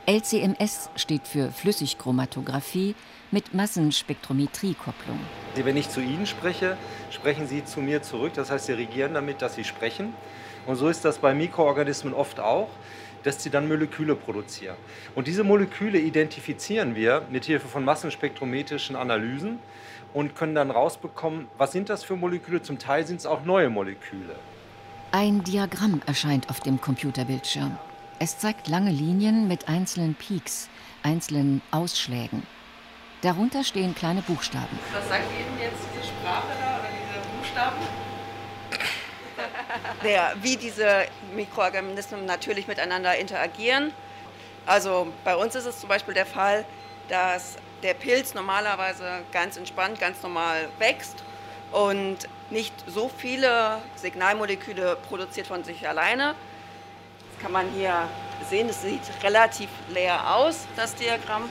LCMS 0.06 0.92
steht 0.96 1.28
für 1.28 1.52
Flüssigchromatographie 1.52 2.94
mit 3.32 3.56
Massenspektrometriekopplung. 3.56 5.20
Wenn 5.56 5.76
ich 5.76 5.90
zu 5.90 6.00
Ihnen 6.00 6.28
spreche, 6.28 6.78
sprechen 7.10 7.48
Sie 7.48 7.66
zu 7.66 7.82
mir 7.82 8.04
zurück. 8.04 8.34
Das 8.36 8.52
heißt, 8.52 8.68
Sie 8.68 8.74
regieren 8.74 9.16
damit, 9.16 9.42
dass 9.42 9.56
Sie 9.56 9.64
sprechen. 9.64 10.14
Und 10.68 10.76
so 10.76 10.90
ist 10.90 11.04
das 11.04 11.18
bei 11.18 11.34
Mikroorganismen 11.34 12.14
oft 12.14 12.40
auch, 12.40 12.70
dass 13.24 13.44
sie 13.44 13.50
dann 13.50 13.68
Moleküle 13.68 14.16
produzieren. 14.16 14.78
Und 15.16 15.28
diese 15.28 15.44
Moleküle 15.44 16.00
identifizieren 16.00 16.96
wir 16.96 17.24
mit 17.30 17.46
Hilfe 17.46 17.68
von 17.68 17.84
massenspektrometrischen 17.84 18.96
Analysen 18.96 19.60
und 20.14 20.36
können 20.36 20.56
dann 20.56 20.72
rausbekommen, 20.72 21.48
was 21.58 21.72
sind 21.72 21.90
das 21.90 22.04
für 22.04 22.16
Moleküle. 22.16 22.62
Zum 22.62 22.80
Teil 22.80 23.06
sind 23.06 23.18
es 23.18 23.26
auch 23.26 23.44
neue 23.44 23.70
Moleküle. 23.70 24.36
Ein 25.12 25.44
Diagramm 25.44 26.02
erscheint 26.06 26.50
auf 26.50 26.60
dem 26.60 26.82
Computerbildschirm. 26.82 27.78
Es 28.20 28.40
zeigt 28.40 28.68
lange 28.68 28.92
Linien 28.92 29.48
mit 29.48 29.70
einzelnen 29.70 30.16
Peaks, 30.16 30.70
einzelnen 31.04 31.62
Ausschlägen. 31.72 32.44
Darunter 33.22 33.64
stehen 33.64 33.96
kleine 33.96 34.22
Buchstaben. 34.22 34.80
Was 34.94 35.08
sagt 35.08 35.26
Ihnen 35.32 35.60
jetzt 35.60 35.82
diese 35.94 36.08
Sprache 36.08 36.48
da 36.60 36.80
oder 36.80 36.90
diese 36.92 37.38
Buchstaben? 37.38 37.78
Naja, 40.04 40.34
wie 40.42 40.58
diese 40.58 41.06
Mikroorganismen 41.36 42.26
natürlich 42.26 42.68
miteinander 42.68 43.16
interagieren. 43.18 43.94
Also 44.66 45.08
bei 45.24 45.36
uns 45.36 45.56
ist 45.56 45.66
es 45.66 45.80
zum 45.80 45.90
Beispiel 45.90 46.14
der 46.14 46.26
Fall, 46.26 46.66
dass 47.08 47.58
der 47.84 47.94
Pilz 47.94 48.34
normalerweise 48.34 49.22
ganz 49.32 49.58
entspannt, 49.58 50.00
ganz 50.00 50.22
normal 50.24 50.70
wächst 50.80 51.24
und 51.72 52.18
nicht 52.50 52.74
so 52.88 53.10
viele 53.10 53.82
Signalmoleküle 53.96 54.98
produziert 55.08 55.48
von 55.48 55.64
sich 55.64 55.88
alleine, 55.88 56.36
kann 57.42 57.52
man 57.52 57.70
hier 57.72 58.08
sehen, 58.50 58.70
es 58.70 58.82
sieht 58.82 59.02
relativ 59.24 59.70
leer 59.90 60.36
aus, 60.36 60.66
das 60.76 60.96
Diagramm. 60.96 61.50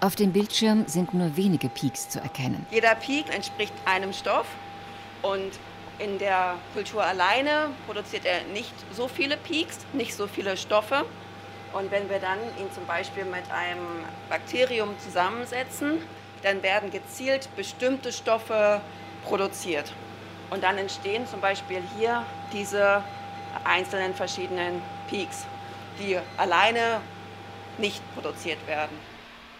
Auf 0.00 0.14
dem 0.14 0.32
Bildschirm 0.32 0.86
sind 0.86 1.14
nur 1.14 1.36
wenige 1.36 1.68
Peaks 1.68 2.08
zu 2.08 2.20
erkennen. 2.20 2.66
Jeder 2.70 2.94
Peak 2.94 3.34
entspricht 3.34 3.72
einem 3.84 4.12
Stoff 4.12 4.46
und 5.22 5.52
in 5.98 6.18
der 6.18 6.56
Kultur 6.74 7.02
alleine 7.02 7.70
produziert 7.86 8.26
er 8.26 8.42
nicht 8.52 8.72
so 8.92 9.08
viele 9.08 9.36
Peaks, 9.36 9.78
nicht 9.92 10.14
so 10.14 10.26
viele 10.26 10.56
Stoffe. 10.56 11.06
Und 11.76 11.90
wenn 11.90 12.08
wir 12.08 12.20
dann 12.20 12.38
ihn 12.58 12.72
zum 12.72 12.86
Beispiel 12.86 13.24
mit 13.24 13.50
einem 13.50 14.04
Bakterium 14.30 14.98
zusammensetzen, 14.98 15.98
dann 16.42 16.62
werden 16.62 16.90
gezielt 16.90 17.50
bestimmte 17.54 18.12
Stoffe 18.12 18.80
produziert. 19.24 19.92
Und 20.48 20.62
dann 20.62 20.78
entstehen 20.78 21.26
zum 21.26 21.42
Beispiel 21.42 21.82
hier 21.98 22.24
diese 22.50 23.02
einzelnen 23.64 24.14
verschiedenen 24.14 24.80
Peaks, 25.10 25.44
die 25.98 26.16
alleine 26.38 27.00
nicht 27.76 28.00
produziert 28.14 28.66
werden. 28.66 28.96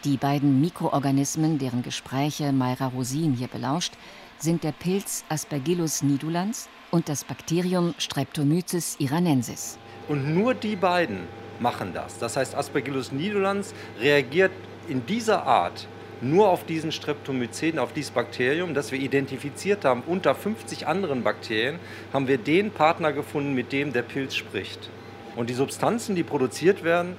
Die 0.05 0.17
beiden 0.17 0.61
Mikroorganismen, 0.63 1.59
deren 1.59 1.83
Gespräche 1.83 2.51
Mayra 2.53 2.87
Rosin 2.87 3.35
hier 3.35 3.49
belauscht, 3.49 3.93
sind 4.39 4.65
der 4.65 4.73
Pilz 4.73 5.25
Aspergillus 5.29 6.03
nidulans 6.03 6.71
und 6.91 7.11
das 7.11 7.25
Bakterium 7.25 7.95
Streptomyces 7.99 8.97
iranensis. 9.01 9.79
Und 10.09 10.35
nur 10.35 10.55
die 10.55 10.77
beiden 10.77 11.27
machen 11.61 11.93
das. 11.95 12.19
Das 12.19 12.37
heißt, 12.37 12.55
Aspergillus 12.55 13.13
nidulans 13.13 13.75
reagiert 14.01 14.53
in 14.89 15.05
dieser 15.07 15.45
Art 15.45 15.87
nur 16.21 16.49
auf 16.49 16.65
diesen 16.65 16.93
Streptomyceten, 16.93 17.79
auf 17.79 17.93
dieses 17.93 18.11
Bakterium, 18.11 18.75
das 18.75 18.91
wir 18.91 18.99
identifiziert 18.99 19.85
haben, 19.85 20.03
unter 20.07 20.35
50 20.35 20.87
anderen 20.87 21.23
Bakterien, 21.23 21.79
haben 22.13 22.27
wir 22.27 22.39
den 22.39 22.71
Partner 22.71 23.13
gefunden, 23.13 23.55
mit 23.55 23.73
dem 23.73 23.93
der 23.93 24.03
Pilz 24.03 24.35
spricht. 24.35 24.89
Und 25.37 25.51
die 25.51 25.55
Substanzen, 25.55 26.15
die 26.17 26.23
produziert 26.23 26.85
werden, 26.85 27.17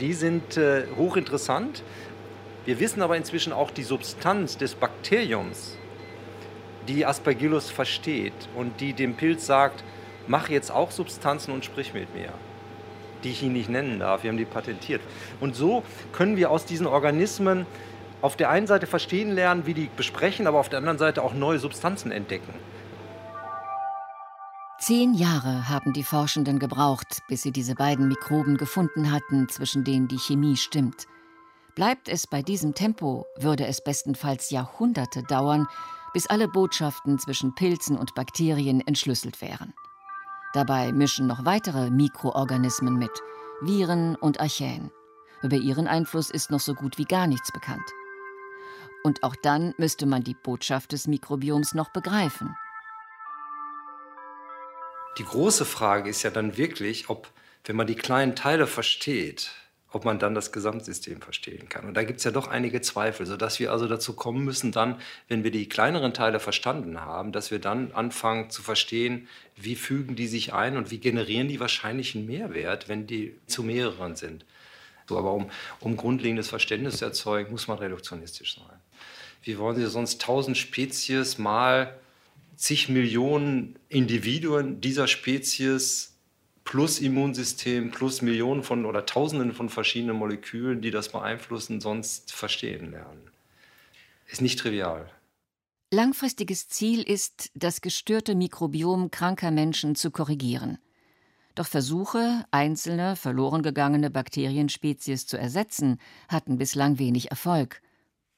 die 0.00 0.14
sind 0.14 0.56
äh, 0.56 0.84
hochinteressant. 0.96 1.82
Wir 2.64 2.80
wissen 2.80 3.02
aber 3.02 3.16
inzwischen 3.16 3.52
auch 3.52 3.70
die 3.70 3.84
Substanz 3.84 4.56
des 4.56 4.74
Bakteriums, 4.74 5.76
die 6.88 7.06
Aspergillus 7.06 7.70
versteht 7.70 8.32
und 8.56 8.80
die 8.80 8.94
dem 8.94 9.14
Pilz 9.14 9.46
sagt, 9.46 9.84
mach 10.26 10.48
jetzt 10.48 10.72
auch 10.72 10.90
Substanzen 10.90 11.52
und 11.52 11.64
sprich 11.64 11.94
mit 11.94 12.12
mir 12.14 12.32
die 13.24 13.30
ich 13.30 13.42
Ihnen 13.42 13.54
nicht 13.54 13.68
nennen 13.68 14.00
darf. 14.00 14.22
Wir 14.22 14.30
haben 14.30 14.38
die 14.38 14.44
patentiert. 14.44 15.00
Und 15.40 15.56
so 15.56 15.82
können 16.12 16.36
wir 16.36 16.50
aus 16.50 16.64
diesen 16.64 16.86
Organismen 16.86 17.66
auf 18.20 18.36
der 18.36 18.50
einen 18.50 18.66
Seite 18.66 18.86
verstehen 18.86 19.32
lernen, 19.32 19.66
wie 19.66 19.74
die 19.74 19.90
besprechen, 19.96 20.46
aber 20.46 20.58
auf 20.58 20.68
der 20.68 20.78
anderen 20.78 20.98
Seite 20.98 21.22
auch 21.22 21.34
neue 21.34 21.58
Substanzen 21.58 22.10
entdecken. 22.10 22.52
Zehn 24.80 25.14
Jahre 25.14 25.68
haben 25.68 25.92
die 25.92 26.04
Forschenden 26.04 26.58
gebraucht, 26.58 27.22
bis 27.28 27.42
sie 27.42 27.50
diese 27.50 27.74
beiden 27.74 28.06
Mikroben 28.06 28.56
gefunden 28.56 29.10
hatten, 29.10 29.48
zwischen 29.48 29.84
denen 29.84 30.06
die 30.06 30.18
Chemie 30.18 30.56
stimmt. 30.56 31.06
Bleibt 31.74 32.08
es 32.08 32.26
bei 32.26 32.42
diesem 32.42 32.74
Tempo, 32.74 33.26
würde 33.36 33.66
es 33.66 33.82
bestenfalls 33.82 34.50
Jahrhunderte 34.50 35.22
dauern, 35.24 35.66
bis 36.12 36.28
alle 36.28 36.48
Botschaften 36.48 37.18
zwischen 37.18 37.54
Pilzen 37.54 37.96
und 37.96 38.14
Bakterien 38.14 38.80
entschlüsselt 38.86 39.40
wären. 39.42 39.74
Dabei 40.58 40.90
mischen 40.90 41.28
noch 41.28 41.44
weitere 41.44 41.88
Mikroorganismen 41.88 42.98
mit, 42.98 43.12
Viren 43.60 44.16
und 44.16 44.40
Archäen. 44.40 44.90
Über 45.40 45.54
ihren 45.54 45.86
Einfluss 45.86 46.30
ist 46.30 46.50
noch 46.50 46.58
so 46.58 46.74
gut 46.74 46.98
wie 46.98 47.04
gar 47.04 47.28
nichts 47.28 47.52
bekannt. 47.52 47.88
Und 49.04 49.22
auch 49.22 49.36
dann 49.40 49.72
müsste 49.78 50.04
man 50.04 50.24
die 50.24 50.34
Botschaft 50.34 50.90
des 50.90 51.06
Mikrobioms 51.06 51.74
noch 51.74 51.92
begreifen. 51.92 52.56
Die 55.18 55.24
große 55.24 55.64
Frage 55.64 56.10
ist 56.10 56.24
ja 56.24 56.30
dann 56.30 56.56
wirklich, 56.56 57.08
ob, 57.08 57.30
wenn 57.64 57.76
man 57.76 57.86
die 57.86 57.94
kleinen 57.94 58.34
Teile 58.34 58.66
versteht, 58.66 59.52
ob 59.90 60.04
man 60.04 60.18
dann 60.18 60.34
das 60.34 60.52
Gesamtsystem 60.52 61.22
verstehen 61.22 61.68
kann. 61.68 61.86
Und 61.86 61.94
da 61.94 62.04
gibt 62.04 62.18
es 62.18 62.24
ja 62.24 62.30
doch 62.30 62.48
einige 62.48 62.80
Zweifel, 62.82 63.24
sodass 63.24 63.58
wir 63.58 63.72
also 63.72 63.88
dazu 63.88 64.12
kommen 64.12 64.44
müssen, 64.44 64.70
dann, 64.70 65.00
wenn 65.28 65.44
wir 65.44 65.50
die 65.50 65.68
kleineren 65.68 66.12
Teile 66.12 66.40
verstanden 66.40 67.00
haben, 67.00 67.32
dass 67.32 67.50
wir 67.50 67.58
dann 67.58 67.92
anfangen 67.92 68.50
zu 68.50 68.62
verstehen, 68.62 69.28
wie 69.56 69.76
fügen 69.76 70.14
die 70.14 70.26
sich 70.26 70.52
ein 70.52 70.76
und 70.76 70.90
wie 70.90 70.98
generieren 70.98 71.48
die 71.48 71.58
wahrscheinlich 71.58 72.14
einen 72.14 72.26
Mehrwert, 72.26 72.88
wenn 72.88 73.06
die 73.06 73.34
zu 73.46 73.62
mehreren 73.62 74.14
sind. 74.14 74.44
So, 75.08 75.16
aber 75.16 75.32
um, 75.32 75.50
um 75.80 75.96
grundlegendes 75.96 76.48
Verständnis 76.48 76.98
zu 76.98 77.06
erzeugen, 77.06 77.50
muss 77.50 77.66
man 77.66 77.78
reduktionistisch 77.78 78.56
sein. 78.56 78.78
Wie 79.42 79.56
wollen 79.56 79.76
Sie 79.76 79.86
sonst 79.86 80.20
tausend 80.20 80.58
Spezies 80.58 81.38
mal 81.38 81.98
zig 82.56 82.90
Millionen 82.90 83.76
Individuen 83.88 84.82
dieser 84.82 85.06
Spezies 85.08 86.07
plus 86.68 87.00
Immunsystem, 87.00 87.90
plus 87.90 88.20
Millionen 88.20 88.62
von 88.62 88.84
oder 88.84 89.06
Tausenden 89.06 89.52
von 89.52 89.70
verschiedenen 89.70 90.16
Molekülen, 90.16 90.82
die 90.82 90.90
das 90.90 91.08
beeinflussen, 91.08 91.80
sonst 91.80 92.30
verstehen 92.30 92.90
lernen. 92.90 93.30
Ist 94.26 94.42
nicht 94.42 94.58
trivial. 94.58 95.10
Langfristiges 95.90 96.68
Ziel 96.68 97.00
ist, 97.00 97.50
das 97.54 97.80
gestörte 97.80 98.34
Mikrobiom 98.34 99.10
kranker 99.10 99.50
Menschen 99.50 99.94
zu 99.94 100.10
korrigieren. 100.10 100.76
Doch 101.54 101.66
Versuche, 101.66 102.44
einzelne 102.50 103.16
verloren 103.16 103.62
gegangene 103.62 104.10
Bakterienspezies 104.10 105.26
zu 105.26 105.38
ersetzen, 105.38 105.98
hatten 106.28 106.58
bislang 106.58 106.98
wenig 106.98 107.30
Erfolg. 107.30 107.80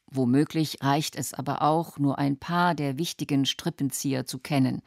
Womöglich 0.07 0.79
reicht 0.83 1.17
es 1.17 1.35
aber 1.35 1.63
auch, 1.63 1.99
nur 1.99 2.21
ein 2.21 2.37
paar 2.37 2.77
der 2.77 2.97
wichtigen 2.97 3.45
Strippenzieher 3.45 4.25
zu 4.25 4.39
kennen. 4.39 4.83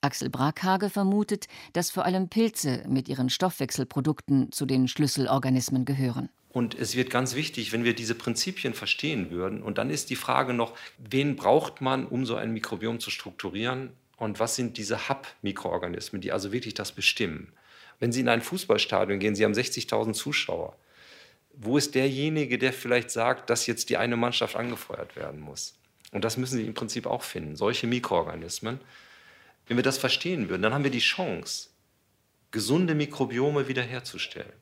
Axel 0.00 0.30
Brackhage 0.30 0.90
vermutet, 0.90 1.46
dass 1.72 1.90
vor 1.90 2.04
allem 2.04 2.28
Pilze 2.28 2.84
mit 2.88 3.08
ihren 3.08 3.30
Stoffwechselprodukten 3.30 4.52
zu 4.52 4.64
den 4.64 4.86
Schlüsselorganismen 4.86 5.84
gehören. 5.84 6.28
Und 6.50 6.74
es 6.78 6.96
wird 6.96 7.10
ganz 7.10 7.34
wichtig, 7.34 7.72
wenn 7.72 7.84
wir 7.84 7.94
diese 7.94 8.14
Prinzipien 8.14 8.74
verstehen 8.74 9.30
würden. 9.30 9.62
Und 9.62 9.78
dann 9.78 9.90
ist 9.90 10.10
die 10.10 10.16
Frage 10.16 10.54
noch, 10.54 10.74
wen 10.98 11.36
braucht 11.36 11.80
man, 11.80 12.06
um 12.06 12.26
so 12.26 12.36
ein 12.36 12.52
Mikrobiom 12.52 13.00
zu 13.00 13.10
strukturieren? 13.10 13.90
Und 14.16 14.40
was 14.40 14.56
sind 14.56 14.76
diese 14.78 15.08
Hub-Mikroorganismen, 15.08 16.20
die 16.20 16.32
also 16.32 16.52
wirklich 16.52 16.74
das 16.74 16.92
bestimmen? 16.92 17.52
Wenn 18.00 18.12
Sie 18.12 18.20
in 18.20 18.28
ein 18.28 18.42
Fußballstadion 18.42 19.18
gehen, 19.18 19.34
Sie 19.34 19.44
haben 19.44 19.52
60.000 19.52 20.12
Zuschauer. 20.14 20.76
Wo 21.54 21.76
ist 21.76 21.94
derjenige, 21.94 22.58
der 22.58 22.72
vielleicht 22.72 23.10
sagt, 23.10 23.50
dass 23.50 23.66
jetzt 23.66 23.90
die 23.90 23.96
eine 23.96 24.16
Mannschaft 24.16 24.56
angefeuert 24.56 25.16
werden 25.16 25.40
muss? 25.40 25.74
Und 26.12 26.24
das 26.24 26.36
müssen 26.36 26.56
Sie 26.56 26.66
im 26.66 26.74
Prinzip 26.74 27.06
auch 27.06 27.22
finden, 27.22 27.56
solche 27.56 27.86
Mikroorganismen. 27.86 28.80
Wenn 29.68 29.76
wir 29.76 29.84
das 29.84 29.98
verstehen 29.98 30.48
würden, 30.48 30.62
dann 30.62 30.74
haben 30.74 30.84
wir 30.84 30.90
die 30.90 30.98
Chance, 30.98 31.68
gesunde 32.50 32.94
Mikrobiome 32.94 33.68
wiederherzustellen. 33.68 34.52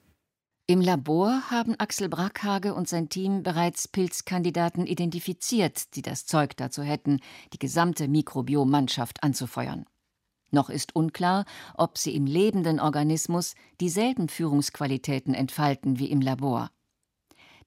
Im 0.68 0.80
Labor 0.80 1.48
haben 1.48 1.78
Axel 1.78 2.08
Brackhage 2.08 2.74
und 2.74 2.88
sein 2.88 3.08
Team 3.08 3.44
bereits 3.44 3.86
Pilzkandidaten 3.86 4.84
identifiziert, 4.84 5.94
die 5.94 6.02
das 6.02 6.26
Zeug 6.26 6.56
dazu 6.56 6.82
hätten, 6.82 7.20
die 7.52 7.60
gesamte 7.60 8.08
Mikrobiommannschaft 8.08 9.22
anzufeuern. 9.22 9.86
Noch 10.50 10.68
ist 10.68 10.96
unklar, 10.96 11.44
ob 11.76 11.98
sie 11.98 12.16
im 12.16 12.26
lebenden 12.26 12.80
Organismus 12.80 13.54
dieselben 13.80 14.28
Führungsqualitäten 14.28 15.34
entfalten 15.34 16.00
wie 16.00 16.10
im 16.10 16.20
Labor. 16.20 16.70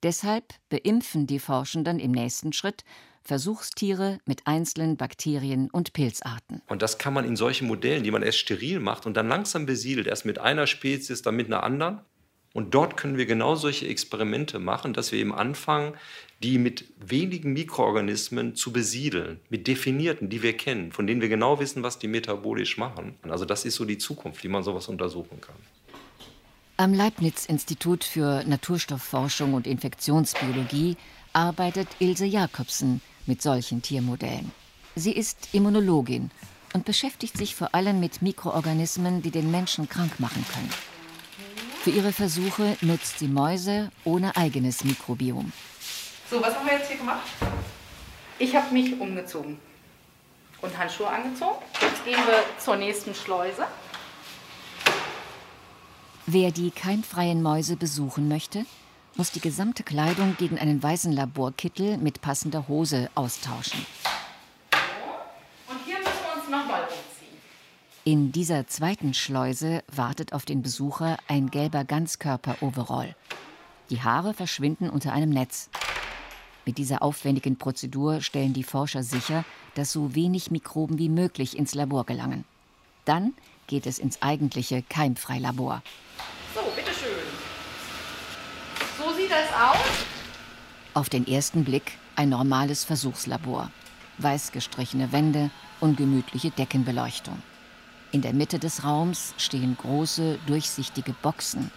Deshalb 0.03 0.53
beimpfen 0.70 1.27
die 1.27 1.39
Forschenden 1.39 2.00
im 2.00 2.12
nächsten 2.12 2.53
Schritt 2.53 2.84
Versuchstiere 3.22 4.20
mit 4.25 4.48
einzelnen 4.48 4.98
Bakterien 4.98 5.70
und 5.70 5.94
Pilzarten. 5.94 6.62
Und 6.68 6.82
das 6.82 6.98
kann 6.98 7.13
man 7.13 7.25
in 7.25 7.36
solchen 7.36 7.68
Modellen, 7.68 8.03
die 8.03 8.12
man 8.12 8.24
erst 8.24 8.39
steril 8.39 8.79
macht 8.79 9.06
und 9.06 9.15
dann 9.15 9.27
langsam 9.27 9.65
besiedelt, 9.65 10.08
erst 10.08 10.25
mit 10.25 10.39
einer 10.39 10.68
Spezies, 10.68 11.22
dann 11.22 11.36
mit 11.36 11.48
einer 11.48 11.63
anderen, 11.63 12.00
und 12.53 12.74
dort 12.74 12.98
können 12.98 13.18
wir 13.18 13.27
genau 13.27 13.56
solche 13.56 13.88
Experimente 13.88 14.58
machen, 14.58 14.94
dass 14.94 15.12
wir 15.12 15.20
eben 15.20 15.34
anfangen, 15.34 15.94
die 16.41 16.58
mit 16.58 16.86
wenigen 16.98 17.53
Mikroorganismen 17.53 18.56
zu 18.56 18.74
besiedeln, 18.74 19.39
mit 19.50 19.68
definierten, 19.68 20.29
die 20.29 20.41
wir 20.41 20.58
kennen, 20.58 20.91
von 20.91 21.06
denen 21.06 21.22
wir 21.22 21.29
genau 21.29 21.60
wissen, 21.60 21.84
was 21.84 22.00
die 22.00 22.08
metabolisch 22.08 22.77
machen. 22.77 23.15
Also 23.24 23.46
das 23.46 23.65
ist 23.65 23.75
so 23.75 23.86
die 23.86 24.00
Zukunft, 24.00 24.44
wie 24.44 24.48
man 24.48 24.63
sowas 24.63 24.88
untersuchen 24.88 25.41
kann. 25.41 25.56
Am 26.79 26.93
Leibniz-Institut 26.93 28.05
für 28.05 28.45
Naturstoffforschung 28.45 29.53
und 29.53 29.67
Infektionsbiologie 29.67 30.95
arbeitet 31.33 31.89
Ilse 32.00 32.24
Jakobsen 32.24 33.01
mit 33.25 33.41
solchen 33.41 33.81
Tiermodellen. 33.81 34.53
Sie 34.95 35.12
ist 35.12 35.50
Immunologin 35.51 36.31
und 36.74 36.86
beschäftigt 36.86 37.36
sich 37.36 37.53
vor 37.53 37.75
allem 37.75 38.00
mit 38.00 38.21
Mikroorganismen, 38.21 39.21
die 39.21 39.29
den 39.29 39.51
Menschen 39.51 39.89
krank 39.89 40.21
machen 40.21 40.45
können. 40.53 40.69
Für 41.81 41.89
ihre 41.89 42.13
Versuche 42.13 42.77
nutzt 42.79 43.20
sie 43.20 43.27
Mäuse 43.27 43.92
ohne 44.05 44.37
eigenes 44.37 44.85
Mikrobiom. 44.85 45.51
So, 46.31 46.42
was 46.42 46.55
haben 46.55 46.65
wir 46.65 46.77
jetzt 46.77 46.87
hier 46.87 46.98
gemacht? 46.98 47.27
Ich 48.37 48.55
habe 48.55 48.74
mich 48.74 48.98
umgezogen 48.98 49.59
und 50.61 50.77
Handschuhe 50.77 51.09
angezogen. 51.09 51.57
Jetzt 51.81 52.05
gehen 52.05 52.25
wir 52.25 52.42
zur 52.57 52.77
nächsten 52.77 53.13
Schleuse. 53.13 53.68
Wer 56.31 56.51
die 56.51 56.70
keimfreien 56.70 57.42
Mäuse 57.42 57.75
besuchen 57.75 58.27
möchte, 58.27 58.63
muss 59.15 59.31
die 59.31 59.39
gesamte 59.39 59.81
Kleidung 59.81 60.35
gegen 60.37 60.59
einen 60.59 60.83
weißen 60.83 61.11
Laborkittel 61.11 61.98
mit 61.98 62.22
passender 62.22 62.68
Hose 62.68 63.09
austauschen. 63.15 63.83
Und 65.68 65.79
hier 65.87 65.98
müssen 65.98 66.11
wir 66.11 66.39
uns 66.39 66.44
nochmal 66.51 66.83
umziehen. 66.83 67.39
In 68.03 68.31
dieser 68.31 68.68
zweiten 68.68 69.15
Schleuse 69.15 69.81
wartet 69.92 70.31
auf 70.31 70.46
den 70.46 70.61
Besucher 70.61 71.18
ein 71.27 71.50
gelber 71.50 71.83
Ganzkörper-Overall. 71.83 73.15
Die 73.89 74.03
Haare 74.03 74.35
verschwinden 74.35 74.92
unter 74.92 75.13
einem 75.13 75.31
Netz. 75.31 75.72
Mit 76.63 76.77
dieser 76.77 77.01
aufwendigen 77.01 77.57
Prozedur 77.57 78.22
stellen 78.22 78.53
die 78.53 78.61
Forscher 78.61 79.01
sicher, 79.01 79.46
dass 79.74 79.92
so 79.92 80.13
wenig 80.13 80.51
Mikroben 80.51 81.00
wie 81.00 81.09
möglich 81.09 81.57
ins 81.57 81.74
Labor 81.74 82.05
gelangen. 82.05 82.46
Dann 83.05 83.33
geht 83.65 83.87
es 83.87 83.98
ins 83.98 84.22
eigentliche 84.22 84.83
Keimfreilabor. 84.83 85.81
So, 86.53 86.61
bitteschön. 86.75 87.09
So 88.98 89.18
sieht 89.29 89.37
das 89.37 89.53
aus. 89.53 90.05
Auf 90.94 91.09
den 91.09 91.27
ersten 91.27 91.63
Blick 91.63 91.94
ein 92.15 92.29
normales 92.29 92.83
Versuchslabor. 92.83 93.72
Weiß 94.18 94.51
gestrichene 94.51 95.11
Wände, 95.11 95.51
ungemütliche 95.79 96.51
Deckenbeleuchtung. 96.51 97.42
In 98.11 98.22
der 98.22 98.33
Mitte 98.33 98.59
des 98.59 98.83
Raums 98.83 99.33
stehen 99.37 99.77
große, 99.79 100.39
durchsichtige 100.48 101.13
Boxen. 101.22 101.72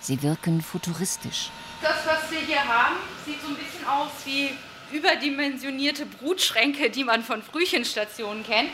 Sie 0.00 0.22
wirken 0.22 0.60
futuristisch. 0.60 1.50
Das, 1.80 2.04
was 2.04 2.30
wir 2.30 2.40
hier 2.40 2.66
haben, 2.66 2.96
sieht 3.24 3.40
so 3.40 3.48
ein 3.48 3.54
bisschen 3.54 3.86
aus 3.86 4.10
wie 4.24 4.50
überdimensionierte 4.94 6.04
Brutschränke, 6.04 6.90
die 6.90 7.04
man 7.04 7.22
von 7.22 7.42
Frühchenstationen 7.42 8.42
kennt. 8.44 8.70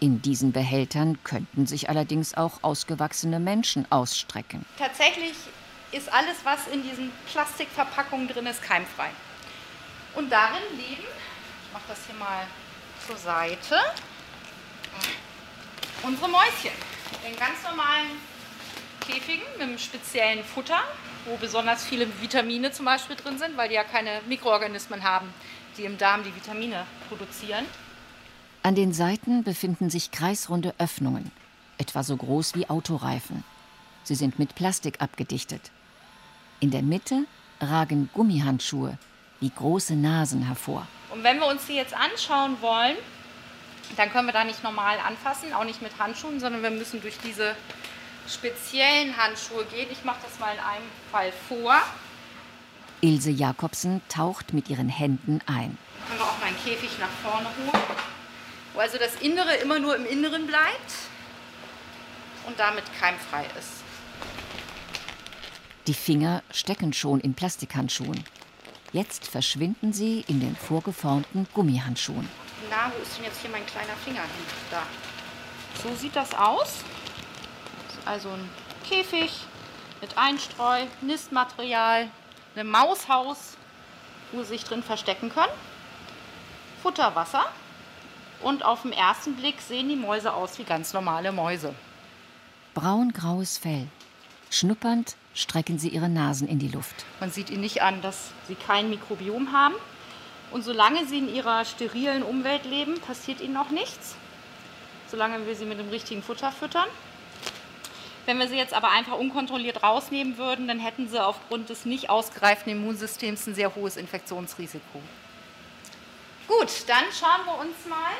In 0.00 0.20
diesen 0.22 0.50
Behältern 0.50 1.22
könnten 1.22 1.66
sich 1.66 1.88
allerdings 1.88 2.34
auch 2.34 2.62
ausgewachsene 2.62 3.38
Menschen 3.38 3.86
ausstrecken. 3.90 4.64
Tatsächlich 4.78 5.34
ist 5.92 6.12
alles, 6.12 6.36
was 6.44 6.66
in 6.68 6.82
diesen 6.82 7.12
Plastikverpackungen 7.30 8.28
drin 8.28 8.46
ist, 8.46 8.62
keimfrei. 8.62 9.10
Und 10.14 10.30
darin 10.30 10.62
leben, 10.76 11.02
ich 11.02 11.72
mache 11.72 11.84
das 11.88 11.98
hier 12.06 12.16
mal 12.16 12.46
zur 13.06 13.16
Seite, 13.16 13.76
unsere 16.02 16.28
Mäuschen. 16.28 16.72
In 17.28 17.36
ganz 17.36 17.62
normalen 17.62 18.08
Käfigen 19.00 19.44
mit 19.54 19.62
einem 19.62 19.78
speziellen 19.78 20.44
Futter, 20.44 20.80
wo 21.26 21.36
besonders 21.36 21.84
viele 21.84 22.06
Vitamine 22.20 22.72
zum 22.72 22.86
Beispiel 22.86 23.16
drin 23.16 23.38
sind, 23.38 23.56
weil 23.56 23.68
die 23.68 23.74
ja 23.74 23.84
keine 23.84 24.20
Mikroorganismen 24.28 25.02
haben, 25.02 25.32
die 25.76 25.84
im 25.84 25.98
Darm 25.98 26.24
die 26.24 26.34
Vitamine 26.34 26.86
produzieren. 27.08 27.66
An 28.62 28.74
den 28.74 28.92
Seiten 28.92 29.42
befinden 29.42 29.90
sich 29.90 30.10
kreisrunde 30.10 30.74
Öffnungen, 30.78 31.30
etwa 31.78 32.02
so 32.02 32.16
groß 32.16 32.54
wie 32.54 32.68
Autoreifen. 32.70 33.44
Sie 34.04 34.14
sind 34.14 34.38
mit 34.38 34.54
Plastik 34.54 35.00
abgedichtet. 35.00 35.70
In 36.62 36.70
der 36.70 36.82
Mitte 36.82 37.24
ragen 37.60 38.08
Gummihandschuhe 38.14 38.96
wie 39.40 39.50
große 39.50 39.96
Nasen 39.96 40.46
hervor. 40.46 40.86
Und 41.10 41.24
wenn 41.24 41.40
wir 41.40 41.48
uns 41.48 41.66
die 41.66 41.74
jetzt 41.74 41.92
anschauen 41.92 42.56
wollen, 42.60 42.94
dann 43.96 44.12
können 44.12 44.28
wir 44.28 44.32
da 44.32 44.44
nicht 44.44 44.62
normal 44.62 44.96
anfassen, 45.04 45.52
auch 45.54 45.64
nicht 45.64 45.82
mit 45.82 45.90
Handschuhen, 45.98 46.38
sondern 46.38 46.62
wir 46.62 46.70
müssen 46.70 47.02
durch 47.02 47.18
diese 47.18 47.56
speziellen 48.28 49.16
Handschuhe 49.16 49.64
gehen. 49.64 49.88
Ich 49.90 50.04
mache 50.04 50.20
das 50.22 50.38
mal 50.38 50.54
in 50.54 50.60
einem 50.60 50.84
Fall 51.10 51.32
vor. 51.48 51.74
Ilse 53.00 53.30
Jakobsen 53.30 54.00
taucht 54.08 54.52
mit 54.52 54.70
ihren 54.70 54.88
Händen 54.88 55.40
ein. 55.46 55.76
Können 56.06 56.20
wir 56.20 56.26
auch 56.26 56.38
meinen 56.38 56.56
Käfig 56.64 56.96
nach 57.00 57.10
vorne 57.28 57.48
holen, 57.48 57.82
wo 58.74 58.78
also 58.78 58.98
das 58.98 59.16
Innere 59.16 59.56
immer 59.56 59.80
nur 59.80 59.96
im 59.96 60.06
Inneren 60.06 60.46
bleibt 60.46 60.92
und 62.46 62.56
damit 62.56 62.84
keimfrei 63.00 63.46
ist. 63.58 63.81
Die 65.88 65.94
Finger 65.94 66.44
stecken 66.52 66.92
schon 66.92 67.18
in 67.18 67.34
Plastikhandschuhen. 67.34 68.22
Jetzt 68.92 69.26
verschwinden 69.26 69.92
sie 69.92 70.24
in 70.28 70.38
den 70.38 70.54
vorgeformten 70.54 71.48
Gummihandschuhen. 71.54 72.28
Na, 72.70 72.92
wo 72.94 73.02
ist 73.02 73.16
denn 73.16 73.24
jetzt 73.24 73.40
hier 73.40 73.50
mein 73.50 73.66
kleiner 73.66 73.96
Finger 74.04 74.20
hin? 74.20 74.46
Da. 74.70 74.82
So 75.82 75.92
sieht 75.96 76.14
das 76.14 76.34
aus. 76.34 76.84
Das 77.88 77.96
ist 77.96 78.06
also 78.06 78.28
ein 78.28 78.48
Käfig 78.88 79.32
mit 80.00 80.16
Einstreu, 80.16 80.84
Nistmaterial, 81.00 82.08
einem 82.54 82.70
Maushaus, 82.70 83.56
wo 84.30 84.42
sie 84.42 84.50
sich 84.50 84.64
drin 84.64 84.84
verstecken 84.84 85.30
können. 85.30 85.52
Futterwasser. 86.82 87.46
Und 88.40 88.64
auf 88.64 88.82
den 88.82 88.92
ersten 88.92 89.34
Blick 89.34 89.60
sehen 89.60 89.88
die 89.88 89.96
Mäuse 89.96 90.32
aus 90.32 90.58
wie 90.58 90.64
ganz 90.64 90.92
normale 90.92 91.32
Mäuse. 91.32 91.74
Braungraues 92.74 93.58
Fell. 93.58 93.88
Schnuppernd 94.50 95.16
strecken 95.34 95.78
sie 95.78 95.88
ihre 95.88 96.08
Nasen 96.08 96.48
in 96.48 96.58
die 96.58 96.68
Luft. 96.68 97.04
Man 97.20 97.30
sieht 97.30 97.50
ihnen 97.50 97.62
nicht 97.62 97.82
an, 97.82 98.02
dass 98.02 98.30
sie 98.48 98.54
kein 98.54 98.90
Mikrobiom 98.90 99.52
haben. 99.52 99.74
Und 100.50 100.62
solange 100.62 101.06
sie 101.06 101.18
in 101.18 101.34
ihrer 101.34 101.64
sterilen 101.64 102.22
Umwelt 102.22 102.64
leben, 102.66 103.00
passiert 103.00 103.40
ihnen 103.40 103.54
noch 103.54 103.70
nichts. 103.70 104.16
solange 105.12 105.46
wir 105.46 105.54
sie 105.54 105.66
mit 105.66 105.78
dem 105.78 105.90
richtigen 105.90 106.22
Futter 106.22 106.50
füttern. 106.50 106.88
Wenn 108.24 108.38
wir 108.38 108.48
sie 108.48 108.56
jetzt 108.56 108.72
aber 108.72 108.90
einfach 108.90 109.18
unkontrolliert 109.18 109.82
rausnehmen 109.82 110.38
würden, 110.38 110.66
dann 110.66 110.78
hätten 110.80 111.06
sie 111.08 111.22
aufgrund 111.22 111.68
des 111.68 111.84
nicht 111.84 112.08
ausgereiften 112.08 112.72
Immunsystems 112.72 113.46
ein 113.46 113.54
sehr 113.54 113.74
hohes 113.74 113.96
Infektionsrisiko. 113.98 115.02
Gut, 116.48 116.70
dann 116.86 117.04
schauen 117.12 117.44
wir 117.44 117.58
uns 117.60 117.76
mal 117.88 118.14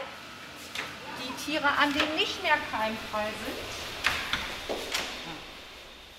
die 1.23 1.45
Tiere 1.45 1.67
an, 1.67 1.95
die 1.95 2.21
nicht 2.21 2.43
mehr 2.43 2.59
keimfrei 2.71 3.29
sind. 3.45 3.92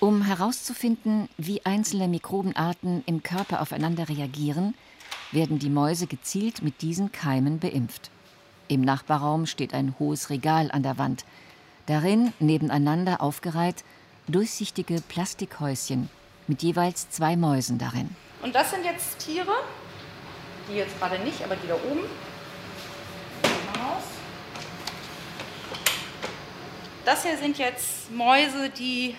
Um 0.04 0.20
herauszufinden, 0.20 1.30
wie 1.38 1.64
einzelne 1.64 2.08
Mikrobenarten 2.08 3.02
im 3.06 3.22
Körper 3.22 3.62
aufeinander 3.62 4.06
reagieren, 4.06 4.74
werden 5.32 5.58
die 5.58 5.70
Mäuse 5.70 6.06
gezielt 6.06 6.60
mit 6.60 6.82
diesen 6.82 7.10
Keimen 7.10 7.58
beimpft. 7.58 8.10
Im 8.68 8.82
Nachbarraum 8.82 9.46
steht 9.46 9.72
ein 9.72 9.94
hohes 9.98 10.28
Regal 10.28 10.70
an 10.70 10.82
der 10.82 10.98
Wand. 10.98 11.24
Darin, 11.86 12.34
nebeneinander 12.38 13.22
aufgereiht, 13.22 13.82
durchsichtige 14.28 15.00
Plastikhäuschen 15.00 16.10
mit 16.48 16.62
jeweils 16.62 17.08
zwei 17.08 17.34
Mäusen 17.34 17.78
darin. 17.78 18.14
Und 18.42 18.54
das 18.54 18.72
sind 18.72 18.84
jetzt 18.84 19.20
Tiere, 19.20 19.54
die 20.68 20.74
jetzt 20.74 20.98
gerade 20.98 21.18
nicht, 21.20 21.42
aber 21.42 21.56
die 21.56 21.66
da 21.66 21.76
oben. 21.76 22.04
Das 27.06 27.22
hier 27.22 27.38
sind 27.38 27.56
jetzt 27.56 28.10
Mäuse, 28.10 28.68
die 28.68 29.14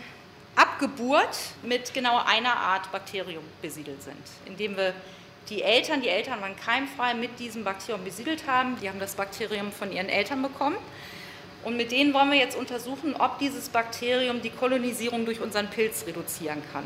ab 0.55 0.79
Geburt 0.79 1.37
mit 1.63 1.93
genau 1.93 2.21
einer 2.25 2.55
Art 2.55 2.91
Bakterium 2.91 3.43
besiedelt 3.61 4.01
sind, 4.03 4.15
indem 4.45 4.77
wir 4.77 4.93
die 5.49 5.61
Eltern, 5.61 6.01
die 6.01 6.09
Eltern 6.09 6.41
waren 6.41 6.55
keimfrei, 6.55 7.13
mit 7.13 7.39
diesem 7.39 7.63
Bakterium 7.63 8.03
besiedelt 8.03 8.47
haben. 8.47 8.77
Die 8.81 8.89
haben 8.89 8.99
das 8.99 9.15
Bakterium 9.15 9.71
von 9.71 9.91
ihren 9.91 10.09
Eltern 10.09 10.41
bekommen. 10.41 10.77
Und 11.63 11.77
mit 11.77 11.91
denen 11.91 12.13
wollen 12.13 12.31
wir 12.31 12.37
jetzt 12.37 12.55
untersuchen, 12.55 13.15
ob 13.15 13.39
dieses 13.39 13.69
Bakterium 13.69 14.41
die 14.41 14.49
Kolonisierung 14.49 15.25
durch 15.25 15.41
unseren 15.41 15.69
Pilz 15.69 16.05
reduzieren 16.07 16.61
kann. 16.71 16.83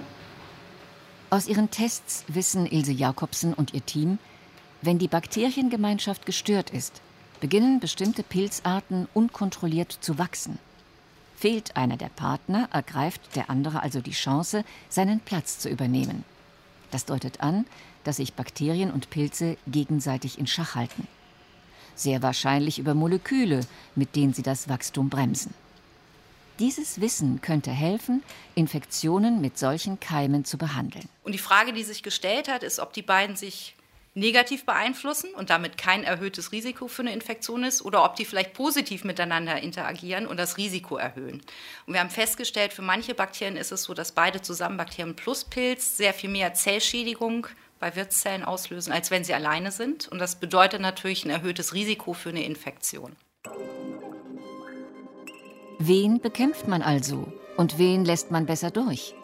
Aus 1.29 1.47
ihren 1.47 1.69
Tests 1.69 2.23
wissen 2.27 2.65
Ilse 2.65 2.91
Jakobsen 2.91 3.53
und 3.53 3.73
ihr 3.73 3.85
Team, 3.85 4.19
wenn 4.81 4.97
die 4.97 5.07
Bakteriengemeinschaft 5.07 6.25
gestört 6.25 6.69
ist, 6.69 7.01
beginnen 7.39 7.79
bestimmte 7.79 8.23
Pilzarten 8.23 9.07
unkontrolliert 9.13 9.91
zu 9.91 10.17
wachsen. 10.17 10.59
Fehlt 11.39 11.77
einer 11.77 11.95
der 11.95 12.09
Partner, 12.09 12.67
ergreift 12.73 13.33
der 13.37 13.49
andere 13.49 13.81
also 13.81 14.01
die 14.01 14.11
Chance, 14.11 14.65
seinen 14.89 15.21
Platz 15.21 15.57
zu 15.57 15.69
übernehmen. 15.69 16.25
Das 16.91 17.05
deutet 17.05 17.39
an, 17.39 17.65
dass 18.03 18.17
sich 18.17 18.33
Bakterien 18.33 18.91
und 18.91 19.09
Pilze 19.09 19.55
gegenseitig 19.65 20.37
in 20.37 20.47
Schach 20.47 20.75
halten. 20.75 21.07
Sehr 21.95 22.21
wahrscheinlich 22.21 22.77
über 22.77 22.93
Moleküle, 22.93 23.61
mit 23.95 24.17
denen 24.17 24.33
sie 24.33 24.41
das 24.41 24.67
Wachstum 24.67 25.07
bremsen. 25.07 25.53
Dieses 26.59 26.99
Wissen 26.99 27.39
könnte 27.39 27.71
helfen, 27.71 28.21
Infektionen 28.55 29.39
mit 29.39 29.57
solchen 29.57 29.97
Keimen 30.01 30.43
zu 30.43 30.57
behandeln. 30.57 31.07
Und 31.23 31.31
die 31.31 31.37
Frage, 31.37 31.71
die 31.71 31.83
sich 31.83 32.03
gestellt 32.03 32.49
hat, 32.49 32.63
ist, 32.63 32.79
ob 32.79 32.91
die 32.91 33.01
beiden 33.01 33.37
sich 33.37 33.77
negativ 34.19 34.65
beeinflussen 34.65 35.33
und 35.33 35.49
damit 35.49 35.77
kein 35.77 36.03
erhöhtes 36.03 36.51
Risiko 36.51 36.87
für 36.87 37.01
eine 37.01 37.13
Infektion 37.13 37.63
ist 37.63 37.81
oder 37.81 38.03
ob 38.03 38.15
die 38.15 38.25
vielleicht 38.25 38.53
positiv 38.53 39.03
miteinander 39.03 39.61
interagieren 39.61 40.27
und 40.27 40.37
das 40.37 40.57
Risiko 40.57 40.97
erhöhen. 40.97 41.41
Und 41.85 41.93
wir 41.93 41.99
haben 41.99 42.09
festgestellt, 42.09 42.73
für 42.73 42.81
manche 42.81 43.15
Bakterien 43.15 43.57
ist 43.57 43.71
es 43.71 43.83
so, 43.83 43.93
dass 43.93 44.11
beide 44.11 44.41
zusammen 44.41 44.77
Bakterien 44.77 45.15
plus 45.15 45.45
Pilz 45.45 45.97
sehr 45.97 46.13
viel 46.13 46.29
mehr 46.29 46.53
Zellschädigung 46.53 47.47
bei 47.79 47.95
Wirtszellen 47.95 48.43
auslösen, 48.43 48.91
als 48.91 49.09
wenn 49.09 49.23
sie 49.23 49.33
alleine 49.33 49.71
sind. 49.71 50.07
Und 50.09 50.19
das 50.19 50.35
bedeutet 50.39 50.81
natürlich 50.81 51.25
ein 51.25 51.31
erhöhtes 51.31 51.73
Risiko 51.73 52.13
für 52.13 52.29
eine 52.29 52.43
Infektion. 52.43 53.15
Wen 55.79 56.19
bekämpft 56.19 56.67
man 56.67 56.81
also 56.81 57.31
und 57.55 57.77
wen 57.77 58.03
lässt 58.03 58.31
man 58.31 58.45
besser 58.45 58.69
durch? 58.69 59.15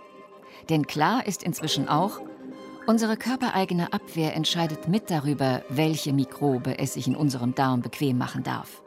Denn 0.69 0.87
klar 0.87 1.27
ist 1.27 1.43
inzwischen 1.43 1.89
auch, 1.89 2.21
unsere 2.87 3.17
körpereigene 3.17 3.93
Abwehr 3.93 4.35
entscheidet 4.35 4.87
mit 4.87 5.09
darüber, 5.09 5.63
welche 5.69 6.13
Mikrobe 6.13 6.77
es 6.77 6.93
sich 6.93 7.07
in 7.07 7.15
unserem 7.15 7.55
Darm 7.55 7.81
bequem 7.81 8.17
machen 8.17 8.43
darf. 8.43 8.83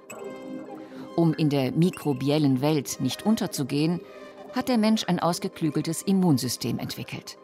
Um 1.17 1.35
in 1.35 1.51
der 1.51 1.73
mikrobiellen 1.73 2.61
Welt 2.61 3.01
nicht 3.01 3.27
unterzugehen, 3.27 4.01
hat 4.55 4.69
der 4.69 4.79
Mensch 4.79 5.05
ein 5.09 5.19
ausgeklügeltes 5.19 6.03
Immunsystem 6.03 6.79
entwickelt. 6.79 7.39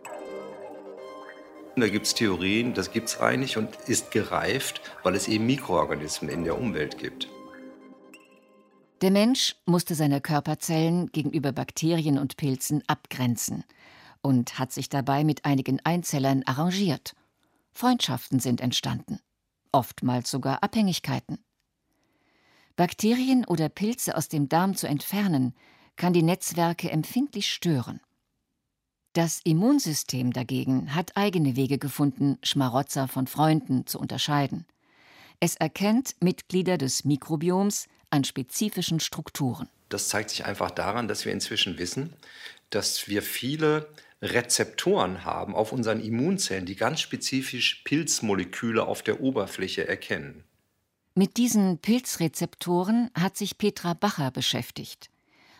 Da 1.76 1.88
gibt 1.88 2.06
es 2.06 2.14
Theorien, 2.14 2.72
das 2.72 2.92
gibt 2.92 3.08
es 3.08 3.20
eigentlich 3.20 3.56
und 3.56 3.74
ist 3.88 4.12
gereift, 4.12 4.80
weil 5.02 5.16
es 5.16 5.26
eben 5.26 5.46
Mikroorganismen 5.46 6.30
in 6.30 6.44
der 6.44 6.58
Umwelt 6.58 6.98
gibt. 6.98 7.28
Der 9.02 9.10
Mensch 9.10 9.56
musste 9.66 9.96
seine 9.96 10.20
Körperzellen 10.20 11.10
gegenüber 11.10 11.50
Bakterien 11.50 12.16
und 12.16 12.36
Pilzen 12.36 12.84
abgrenzen 12.86 13.64
und 14.24 14.58
hat 14.58 14.72
sich 14.72 14.88
dabei 14.88 15.22
mit 15.22 15.44
einigen 15.44 15.80
Einzellern 15.84 16.42
arrangiert. 16.46 17.14
Freundschaften 17.72 18.40
sind 18.40 18.62
entstanden, 18.62 19.20
oftmals 19.70 20.30
sogar 20.30 20.62
Abhängigkeiten. 20.62 21.44
Bakterien 22.74 23.44
oder 23.44 23.68
Pilze 23.68 24.16
aus 24.16 24.28
dem 24.28 24.48
Darm 24.48 24.76
zu 24.76 24.88
entfernen, 24.88 25.54
kann 25.96 26.14
die 26.14 26.22
Netzwerke 26.22 26.90
empfindlich 26.90 27.52
stören. 27.52 28.00
Das 29.12 29.40
Immunsystem 29.44 30.32
dagegen 30.32 30.94
hat 30.94 31.16
eigene 31.16 31.54
Wege 31.54 31.78
gefunden, 31.78 32.38
Schmarotzer 32.42 33.06
von 33.06 33.26
Freunden 33.26 33.86
zu 33.86 34.00
unterscheiden. 34.00 34.66
Es 35.38 35.54
erkennt 35.54 36.16
Mitglieder 36.20 36.78
des 36.78 37.04
Mikrobioms 37.04 37.86
an 38.10 38.24
spezifischen 38.24 39.00
Strukturen. 39.00 39.68
Das 39.90 40.08
zeigt 40.08 40.30
sich 40.30 40.46
einfach 40.46 40.70
daran, 40.70 41.08
dass 41.08 41.26
wir 41.26 41.32
inzwischen 41.32 41.78
wissen, 41.78 42.14
dass 42.70 43.06
wir 43.06 43.22
viele 43.22 43.88
Rezeptoren 44.24 45.24
haben 45.24 45.54
auf 45.54 45.72
unseren 45.72 46.00
Immunzellen, 46.00 46.66
die 46.66 46.76
ganz 46.76 47.00
spezifisch 47.00 47.82
Pilzmoleküle 47.84 48.84
auf 48.86 49.02
der 49.02 49.20
Oberfläche 49.20 49.86
erkennen. 49.86 50.44
Mit 51.14 51.36
diesen 51.36 51.78
Pilzrezeptoren 51.78 53.10
hat 53.14 53.36
sich 53.36 53.58
Petra 53.58 53.94
Bacher 53.94 54.30
beschäftigt. 54.30 55.10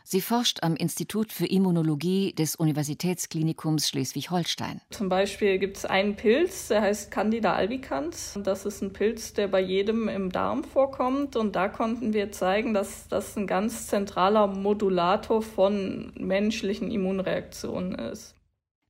Sie 0.07 0.21
forscht 0.21 0.63
am 0.63 0.77
Institut 0.77 1.33
für 1.33 1.47
Immunologie 1.47 2.35
des 2.35 2.57
Universitätsklinikums 2.57 3.89
Schleswig-Holstein. 3.89 4.83
Zum 4.91 5.09
Beispiel 5.09 5.59
gibt 5.59 5.79
es 5.79 5.87
einen 5.87 6.15
Pilz, 6.15 6.69
der 6.69 6.83
heißt 6.83 7.11
Candida 7.11 7.55
albicans. 7.55 8.39
Das 8.43 8.67
ist 8.67 8.83
ein 8.83 8.93
Pilz, 8.93 9.33
der 9.33 9.49
bei 9.49 9.61
jedem 9.61 10.09
im 10.09 10.31
Darm 10.31 10.63
vorkommt. 10.63 11.37
Und 11.37 11.57
da 11.57 11.69
konnten 11.69 12.13
wir 12.13 12.33
zeigen, 12.33 12.75
dass 12.75 13.09
das 13.09 13.35
ein 13.37 13.47
ganz 13.47 13.87
zentraler 13.87 14.47
Modulator 14.47 15.41
von 15.41 16.13
menschlichen 16.19 16.91
Immunreaktionen 16.91 17.95
ist. 17.95 18.34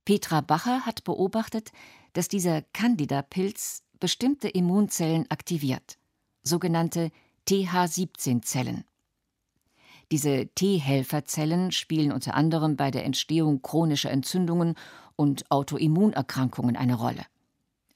Petra 0.05 0.41
Bacher 0.41 0.85
hat 0.85 1.03
beobachtet, 1.03 1.71
dass 2.13 2.27
dieser 2.27 2.61
Candida-Pilz 2.61 3.83
bestimmte 3.99 4.47
Immunzellen 4.47 5.25
aktiviert, 5.29 5.97
sogenannte 6.43 7.11
TH17-Zellen. 7.47 8.85
Diese 10.11 10.47
T-Helferzellen 10.47 11.71
spielen 11.71 12.11
unter 12.11 12.35
anderem 12.35 12.75
bei 12.75 12.91
der 12.91 13.05
Entstehung 13.05 13.63
chronischer 13.63 14.11
Entzündungen 14.11 14.75
und 15.15 15.49
Autoimmunerkrankungen 15.49 16.75
eine 16.75 16.95
Rolle. 16.95 17.25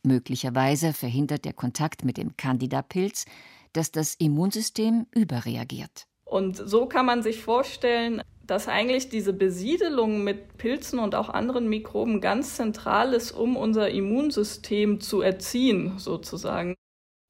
Möglicherweise 0.01 0.93
verhindert 0.93 1.45
der 1.45 1.53
Kontakt 1.53 2.03
mit 2.03 2.17
dem 2.17 2.35
Candida-Pilz, 2.35 3.25
dass 3.73 3.91
das 3.91 4.15
Immunsystem 4.15 5.05
überreagiert. 5.11 6.07
Und 6.29 6.57
so 6.57 6.85
kann 6.85 7.05
man 7.07 7.23
sich 7.23 7.41
vorstellen, 7.41 8.21
dass 8.45 8.67
eigentlich 8.67 9.09
diese 9.09 9.33
Besiedelung 9.33 10.23
mit 10.23 10.57
Pilzen 10.57 10.99
und 10.99 11.15
auch 11.15 11.29
anderen 11.29 11.69
Mikroben 11.69 12.21
ganz 12.21 12.55
zentral 12.55 13.13
ist, 13.13 13.31
um 13.31 13.57
unser 13.57 13.89
Immunsystem 13.89 15.01
zu 15.01 15.21
erziehen, 15.21 15.97
sozusagen. 15.97 16.75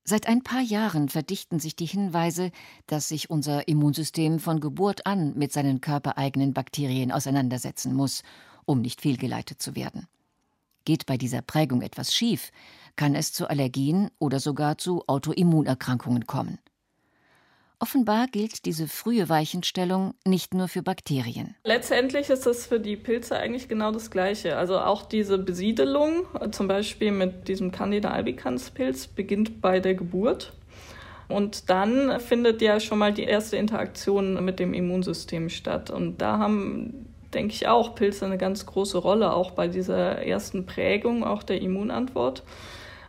Seit 0.06 0.28
ein 0.28 0.44
paar 0.44 0.62
Jahren 0.62 1.08
verdichten 1.08 1.60
sich 1.60 1.76
die 1.76 1.86
Hinweise, 1.86 2.52
dass 2.88 3.10
sich 3.10 3.30
unser 3.30 3.68
Immunsystem 3.68 4.40
von 4.40 4.60
Geburt 4.60 5.06
an 5.06 5.34
mit 5.38 5.54
seinen 5.54 5.82
körpereigenen 5.82 6.54
Bakterien 6.54 7.12
auseinandersetzen 7.12 7.94
muss, 7.94 8.24
um 8.66 8.82
nicht 8.82 9.02
fehlgeleitet 9.02 9.62
zu 9.62 9.76
werden. 9.76 10.08
Geht 10.84 11.06
bei 11.06 11.18
dieser 11.18 11.42
Prägung 11.42 11.82
etwas 11.82 12.14
schief, 12.14 12.52
kann 12.96 13.14
es 13.14 13.32
zu 13.32 13.50
Allergien 13.50 14.10
oder 14.20 14.40
sogar 14.40 14.78
zu 14.78 15.04
Autoimmunerkrankungen 15.08 16.26
kommen. 16.26 16.60
Offenbar 17.82 18.28
gilt 18.28 18.66
diese 18.66 18.90
frühe 18.90 19.30
Weichenstellung 19.30 20.14
nicht 20.26 20.54
nur 20.54 20.68
für 20.68 20.84
Bakterien. 20.84 21.56
Letztendlich 21.64 22.30
ist 22.30 22.46
es 22.46 22.68
für 22.68 22.78
die 22.78 22.98
Pilze 22.98 23.38
eigentlich 23.38 23.70
genau 23.70 23.92
das 23.92 24.12
Gleiche. 24.12 24.58
Also 24.58 24.80
auch 24.80 25.06
diese 25.06 25.38
Besiedelung, 25.38 26.26
zum 26.52 26.68
Beispiel 26.68 27.12
mit 27.12 27.48
diesem 27.48 27.72
Candida 27.72 28.12
albicans 28.12 28.72
Pilz, 28.72 29.08
beginnt 29.08 29.62
bei 29.62 29.80
der 29.80 29.96
Geburt. 29.96 30.52
Und 31.30 31.70
dann 31.70 32.20
findet 32.20 32.62
ja 32.62 32.82
schon 32.82 32.98
mal 32.98 33.14
die 33.14 33.24
erste 33.24 33.56
Interaktion 33.56 34.44
mit 34.44 34.60
dem 34.60 34.74
Immunsystem 34.74 35.48
statt. 35.48 35.90
Und 35.90 36.18
da 36.18 36.38
haben, 36.38 37.06
denke 37.34 37.54
ich, 37.54 37.70
auch 37.70 37.96
Pilze 37.96 38.26
eine 38.26 38.38
ganz 38.38 38.66
große 38.66 38.98
Rolle, 38.98 39.32
auch 39.32 39.52
bei 39.52 39.70
dieser 39.70 40.18
ersten 40.26 40.66
Prägung, 40.66 41.24
auch 41.24 41.44
der 41.44 41.62
Immunantwort. 41.62 42.44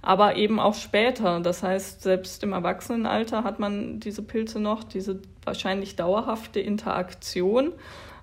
Aber 0.03 0.37
eben 0.37 0.59
auch 0.61 0.75
später. 0.75 1.41
Das 1.41 1.63
heißt, 1.63 2.03
selbst 2.03 2.43
im 2.43 2.53
Erwachsenenalter 2.53 3.45
hat 3.45 3.59
man 3.59 4.01
diese 4.01 4.23
Pilze 4.23 4.61
noch, 4.61 4.85
diese 4.85 5.21
wahrscheinlich 5.45 5.97
dauerhafte 5.97 6.61
Interaktion. 6.61 7.73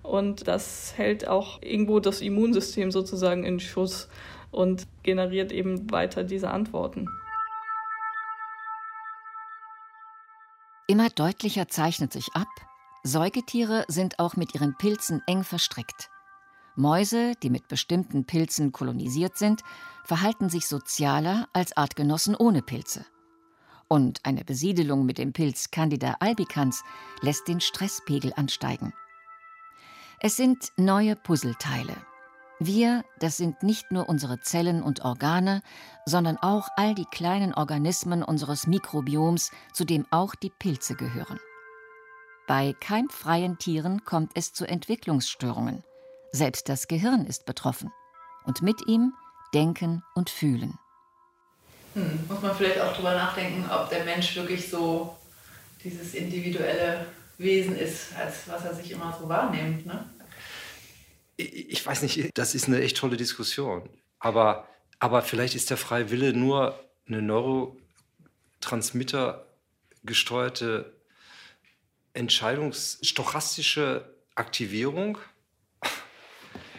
Und 0.04 0.48
das 0.48 0.94
hält 0.98 1.28
auch 1.28 1.62
irgendwo 1.62 2.00
das 2.00 2.22
Immunsystem 2.22 2.92
sozusagen 2.92 3.44
in 3.44 3.60
Schuss 3.60 4.08
und 4.52 4.88
generiert 5.04 5.52
eben 5.52 5.92
weiter 5.92 6.24
diese 6.24 6.50
Antworten. 6.50 7.08
Immer 10.88 11.10
deutlicher 11.10 11.68
zeichnet 11.68 12.14
sich 12.14 12.28
ab, 12.34 12.48
Säugetiere 13.04 13.86
sind 13.88 14.20
auch 14.20 14.36
mit 14.36 14.56
ihren 14.56 14.78
Pilzen 14.78 15.22
eng 15.28 15.44
verstrickt. 15.44 16.10
Mäuse, 16.78 17.34
die 17.42 17.50
mit 17.50 17.68
bestimmten 17.68 18.26
Pilzen 18.26 18.72
kolonisiert 18.72 19.38
sind, 19.38 19.62
verhalten 20.06 20.50
sich 20.50 20.68
sozialer 20.68 21.48
als 21.52 21.76
Artgenossen 21.76 22.36
ohne 22.36 22.62
Pilze. 22.62 23.06
Und 23.88 24.20
eine 24.24 24.44
Besiedelung 24.44 25.06
mit 25.06 25.18
dem 25.18 25.34
Pilz 25.34 25.72
Candida 25.72 26.18
albicans 26.20 26.84
lässt 27.22 27.48
den 27.48 27.62
Stresspegel 27.62 28.32
ansteigen. 28.36 28.94
Es 30.20 30.36
sind 30.36 30.72
neue 30.78 31.16
Puzzleteile. 31.16 31.96
Wir, 32.60 33.04
das 33.20 33.38
sind 33.38 33.64
nicht 33.64 33.92
nur 33.92 34.10
unsere 34.10 34.40
Zellen 34.40 34.82
und 34.82 35.06
Organe, 35.06 35.62
sondern 36.06 36.38
auch 36.38 36.68
all 36.76 36.96
die 36.96 37.06
kleinen 37.06 37.54
Organismen 37.54 38.24
unseres 38.24 38.68
Mikrobioms, 38.68 39.52
zu 39.74 39.86
dem 39.86 40.06
auch 40.10 40.36
die 40.36 40.50
Pilze 40.50 40.96
gehören. 40.96 41.40
Bei 42.48 42.74
keimfreien 42.80 43.58
Tieren 43.58 44.06
kommt 44.06 44.32
es 44.36 44.54
zu 44.54 44.66
Entwicklungsstörungen. 44.66 45.84
Selbst 46.38 46.70
das 46.70 46.88
Gehirn 46.88 47.26
ist 47.26 47.48
betroffen. 47.48 47.92
Und 48.46 48.62
mit 48.62 48.88
ihm 48.88 49.12
Denken 49.56 50.04
und 50.14 50.30
Fühlen. 50.30 50.78
Hm, 51.96 52.20
muss 52.28 52.44
man 52.44 52.56
vielleicht 52.56 52.80
auch 52.80 52.92
darüber 52.92 53.16
nachdenken, 53.16 53.68
ob 53.72 53.90
der 53.90 54.06
Mensch 54.06 54.36
wirklich 54.36 54.70
so 54.70 55.18
dieses 55.84 56.14
individuelle 56.14 57.08
Wesen 57.40 57.76
ist, 57.76 58.16
als 58.16 58.48
was 58.48 58.66
er 58.66 58.76
sich 58.76 58.92
immer 58.92 59.18
so 59.20 59.28
wahrnimmt. 59.28 59.88
Ne? 59.88 60.08
Ich 61.38 61.84
weiß 61.84 62.04
nicht, 62.04 62.30
das 62.36 62.54
ist 62.54 62.68
eine 62.68 62.82
echt 62.82 62.98
tolle 62.98 63.18
Diskussion. 63.18 63.90
Aber, 64.20 64.68
aber 65.00 65.24
vielleicht 65.24 65.56
ist 65.56 65.72
der 65.72 65.78
freie 65.78 66.12
Wille 66.12 66.34
nur 66.34 66.80
eine 67.08 67.24
Neurotransmitter 67.24 69.48
gesteuerte 70.04 70.94
entscheidungsstochastische 72.14 74.14
Aktivierung, 74.36 75.18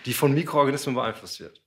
die 0.06 0.12
von 0.12 0.32
Mikroorganismen 0.32 0.94
beeinflusst 0.94 1.40
wird. 1.40 1.60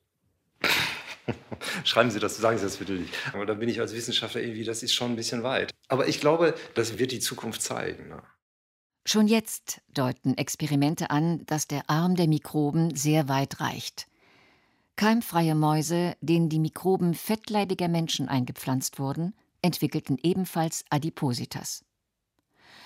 Schreiben 1.83 2.11
Sie 2.11 2.19
das, 2.19 2.37
sagen 2.37 2.57
Sie 2.57 2.63
das 2.63 2.77
bitte 2.77 2.93
nicht. 2.93 3.13
Aber 3.33 3.45
da 3.45 3.53
bin 3.53 3.69
ich 3.69 3.79
als 3.79 3.93
Wissenschaftler 3.93 4.41
irgendwie, 4.41 4.63
das 4.63 4.83
ist 4.83 4.93
schon 4.93 5.11
ein 5.11 5.15
bisschen 5.15 5.43
weit. 5.43 5.71
Aber 5.87 6.07
ich 6.07 6.19
glaube, 6.19 6.55
das 6.73 6.97
wird 6.97 7.11
die 7.11 7.19
Zukunft 7.19 7.61
zeigen. 7.61 8.09
Ne? 8.09 8.21
Schon 9.05 9.27
jetzt 9.27 9.81
deuten 9.89 10.37
Experimente 10.37 11.09
an, 11.09 11.45
dass 11.45 11.67
der 11.67 11.89
Arm 11.89 12.15
der 12.15 12.27
Mikroben 12.27 12.95
sehr 12.95 13.29
weit 13.29 13.59
reicht. 13.59 14.07
Keimfreie 14.95 15.55
Mäuse, 15.55 16.15
denen 16.21 16.49
die 16.49 16.59
Mikroben 16.59 17.13
fettleibiger 17.13 17.87
Menschen 17.87 18.27
eingepflanzt 18.27 18.99
wurden, 18.99 19.33
entwickelten 19.61 20.17
ebenfalls 20.21 20.85
Adipositas. 20.89 21.83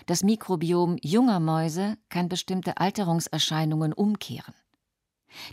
Das 0.06 0.24
Mikrobiom 0.24 0.98
junger 1.02 1.40
Mäuse 1.40 1.98
kann 2.10 2.30
bestimmte 2.30 2.78
Alterungserscheinungen 2.78 3.92
umkehren. 3.92 4.54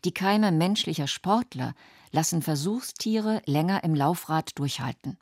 Die 0.05 0.13
Keime 0.13 0.53
menschlicher 0.53 1.07
Sportler 1.07 1.75
lassen 2.11 2.43
Versuchstiere 2.43 3.43
länger 3.47 3.85
im 3.85 3.95
Laufrad 3.95 4.59
durchhalten. 4.59 5.19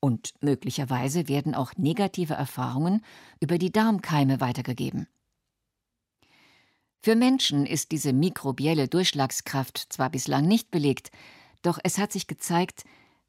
Und 0.00 0.34
möglicherweise 0.40 1.28
werden 1.28 1.54
auch 1.54 1.72
negative 1.76 2.34
Erfahrungen 2.34 3.04
über 3.40 3.58
die 3.58 3.72
Darmkeime 3.72 4.40
weitergegeben. 4.40 5.08
Für 7.02 7.14
Menschen 7.14 7.66
ist 7.66 7.92
diese 7.92 8.12
mikrobielle 8.12 8.88
Durchschlagskraft 8.88 9.92
zwar 9.92 10.10
bislang 10.10 10.46
nicht 10.46 10.70
belegt, 10.70 11.10
doch 11.62 11.78
es 11.82 11.98
hat 11.98 12.12
sich 12.12 12.26
gezeigt, 12.26 12.84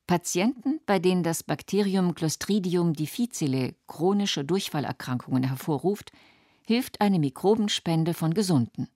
Patienten, 0.08 0.80
bei 0.86 1.00
denen 1.00 1.22
das 1.22 1.44
Bakterium 1.44 2.16
Clostridium 2.16 2.94
difficile 2.94 3.76
chronische 3.88 4.46
Durchfallerkrankungen 4.46 5.44
hervorruft, 5.44 6.12
hilft 6.66 7.02
eine 7.02 7.20
Mikrobenspende 7.20 8.14
von 8.14 8.34
Gesunden. 8.34 8.88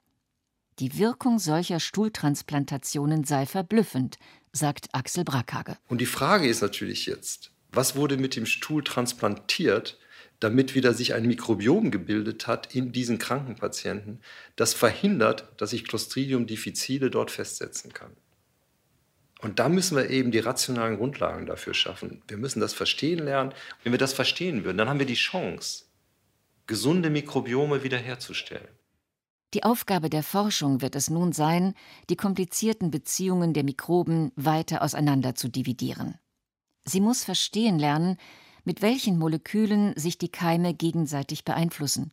Die 0.80 0.98
Wirkung 0.98 1.40
solcher 1.40 1.80
Stuhltransplantationen 1.80 3.24
sei 3.24 3.46
verblüffend, 3.46 4.18
sagt 4.52 4.90
Axel 4.94 5.24
Brackhage. 5.24 5.78
Und 5.88 6.02
die 6.02 6.06
Frage 6.06 6.48
ist 6.48 6.62
natürlich 6.62 7.06
jetzt, 7.06 7.52
was 7.72 7.96
wurde 7.96 8.18
mit 8.18 8.36
dem 8.36 8.46
Stuhl 8.46 8.84
transplantiert, 8.84 10.00
damit 10.40 10.74
wieder 10.74 10.94
sich 10.94 11.14
ein 11.14 11.28
Mikrobiom 11.28 11.92
gebildet 11.92 12.48
hat 12.48 12.74
in 12.74 12.92
diesen 12.92 13.20
kranken 13.20 13.56
Patienten, 13.56 14.20
das 14.56 14.74
verhindert, 14.74 15.48
dass 15.58 15.70
sich 15.70 15.88
Clostridium 15.88 16.48
difficile 16.48 17.12
dort 17.12 17.32
festsetzen 17.32 17.94
kann. 17.94 18.12
Und 19.40 19.60
da 19.60 19.70
müssen 19.70 19.98
wir 19.98 20.10
eben 20.10 20.32
die 20.32 20.40
rationalen 20.40 20.98
Grundlagen 20.98 21.46
dafür 21.46 21.74
schaffen. 21.74 22.22
Wir 22.28 22.38
müssen 22.38 22.60
das 22.60 22.74
verstehen 22.74 23.20
lernen. 23.20 23.54
Wenn 23.84 23.92
wir 23.92 24.00
das 24.00 24.14
verstehen 24.14 24.64
würden, 24.64 24.78
dann 24.78 24.90
haben 24.90 25.00
wir 25.00 25.06
die 25.06 25.16
Chance, 25.16 25.86
gesunde 26.68 27.10
Mikrobiome 27.10 27.84
wiederherzustellen. 27.84 28.68
Die 29.54 29.64
Aufgabe 29.64 30.10
der 30.10 30.24
Forschung 30.24 30.82
wird 30.82 30.96
es 30.96 31.10
nun 31.10 31.34
sein, 31.34 31.74
die 32.10 32.16
komplizierten 32.16 32.90
Beziehungen 32.90 33.54
der 33.54 33.66
Mikroben 33.66 34.32
weiter 34.36 34.82
auseinander 34.82 35.36
zu 35.36 35.50
dividieren. 35.50 36.18
Sie 36.86 37.02
muss 37.02 37.24
verstehen 37.24 37.78
lernen, 37.78 38.18
mit 38.64 38.82
welchen 38.82 39.18
Molekülen 39.18 39.94
sich 39.98 40.18
die 40.18 40.30
Keime 40.30 40.74
gegenseitig 40.74 41.44
beeinflussen 41.44 42.12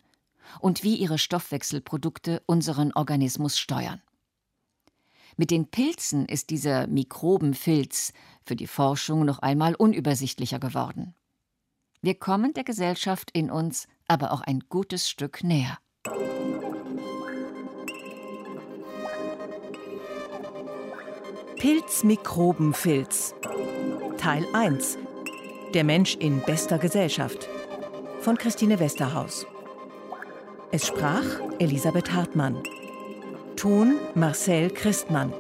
und 0.61 0.83
wie 0.83 0.97
ihre 0.97 1.19
Stoffwechselprodukte 1.19 2.43
unseren 2.47 2.93
Organismus 2.93 3.59
steuern. 3.59 4.03
Mit 5.37 5.53
den 5.53 5.69
Pilzen 5.69 6.27
ist 6.27 6.51
dieser 6.51 6.89
Mikrobenfilz 6.89 8.13
für 8.45 8.57
die 8.57 8.67
Forschung 8.67 9.25
noch 9.25 9.39
einmal 9.39 9.77
unübersichtlicher 9.77 10.59
geworden. 10.59 11.15
Wir 12.01 12.17
kommen 12.17 12.53
der 12.55 12.65
Gesellschaft 12.65 13.31
in 13.31 13.51
uns 13.51 13.87
aber 14.09 14.33
auch 14.33 14.41
ein 14.41 14.65
gutes 14.69 15.09
Stück 15.09 15.45
näher. 15.45 15.79
Pilzmikrobenfilz. 21.59 23.35
Teil 24.17 24.47
1. 24.53 24.97
Der 25.75 25.83
Mensch 25.83 26.15
in 26.15 26.41
bester 26.43 26.79
Gesellschaft. 26.79 27.49
Von 28.21 28.39
Christine 28.39 28.79
Westerhaus. 28.79 29.45
Es 30.71 30.87
sprach 30.87 31.25
Elisabeth 31.59 32.13
Hartmann. 32.13 32.63
Ton 33.57 33.97
Marcel 34.15 34.71
Christmann. 34.71 35.33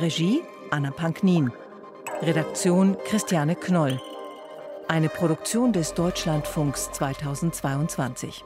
Regie 0.00 0.40
Anna 0.70 0.90
Panknin. 0.90 1.52
Redaktion 2.22 2.96
Christiane 3.04 3.54
Knoll. 3.54 4.00
Eine 4.88 5.10
Produktion 5.10 5.74
des 5.74 5.92
Deutschlandfunks 5.92 6.90
2022. 6.92 8.44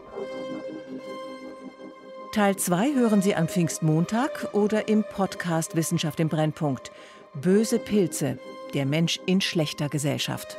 Teil 2.33 2.57
2 2.57 2.95
hören 2.95 3.23
Sie 3.23 3.35
am 3.35 3.49
Pfingstmontag 3.49 4.51
oder 4.53 4.89
im 4.89 5.03
Podcast 5.03 5.77
Wissenschaft 5.77 6.21
im 6.21 6.29
Brennpunkt. 6.29 6.93
Böse 7.35 7.79
Pilze, 7.79 8.39
der 8.75 8.85
Mensch 8.85 9.19
in 9.25 9.41
schlechter 9.41 9.89
Gesellschaft. 9.89 10.59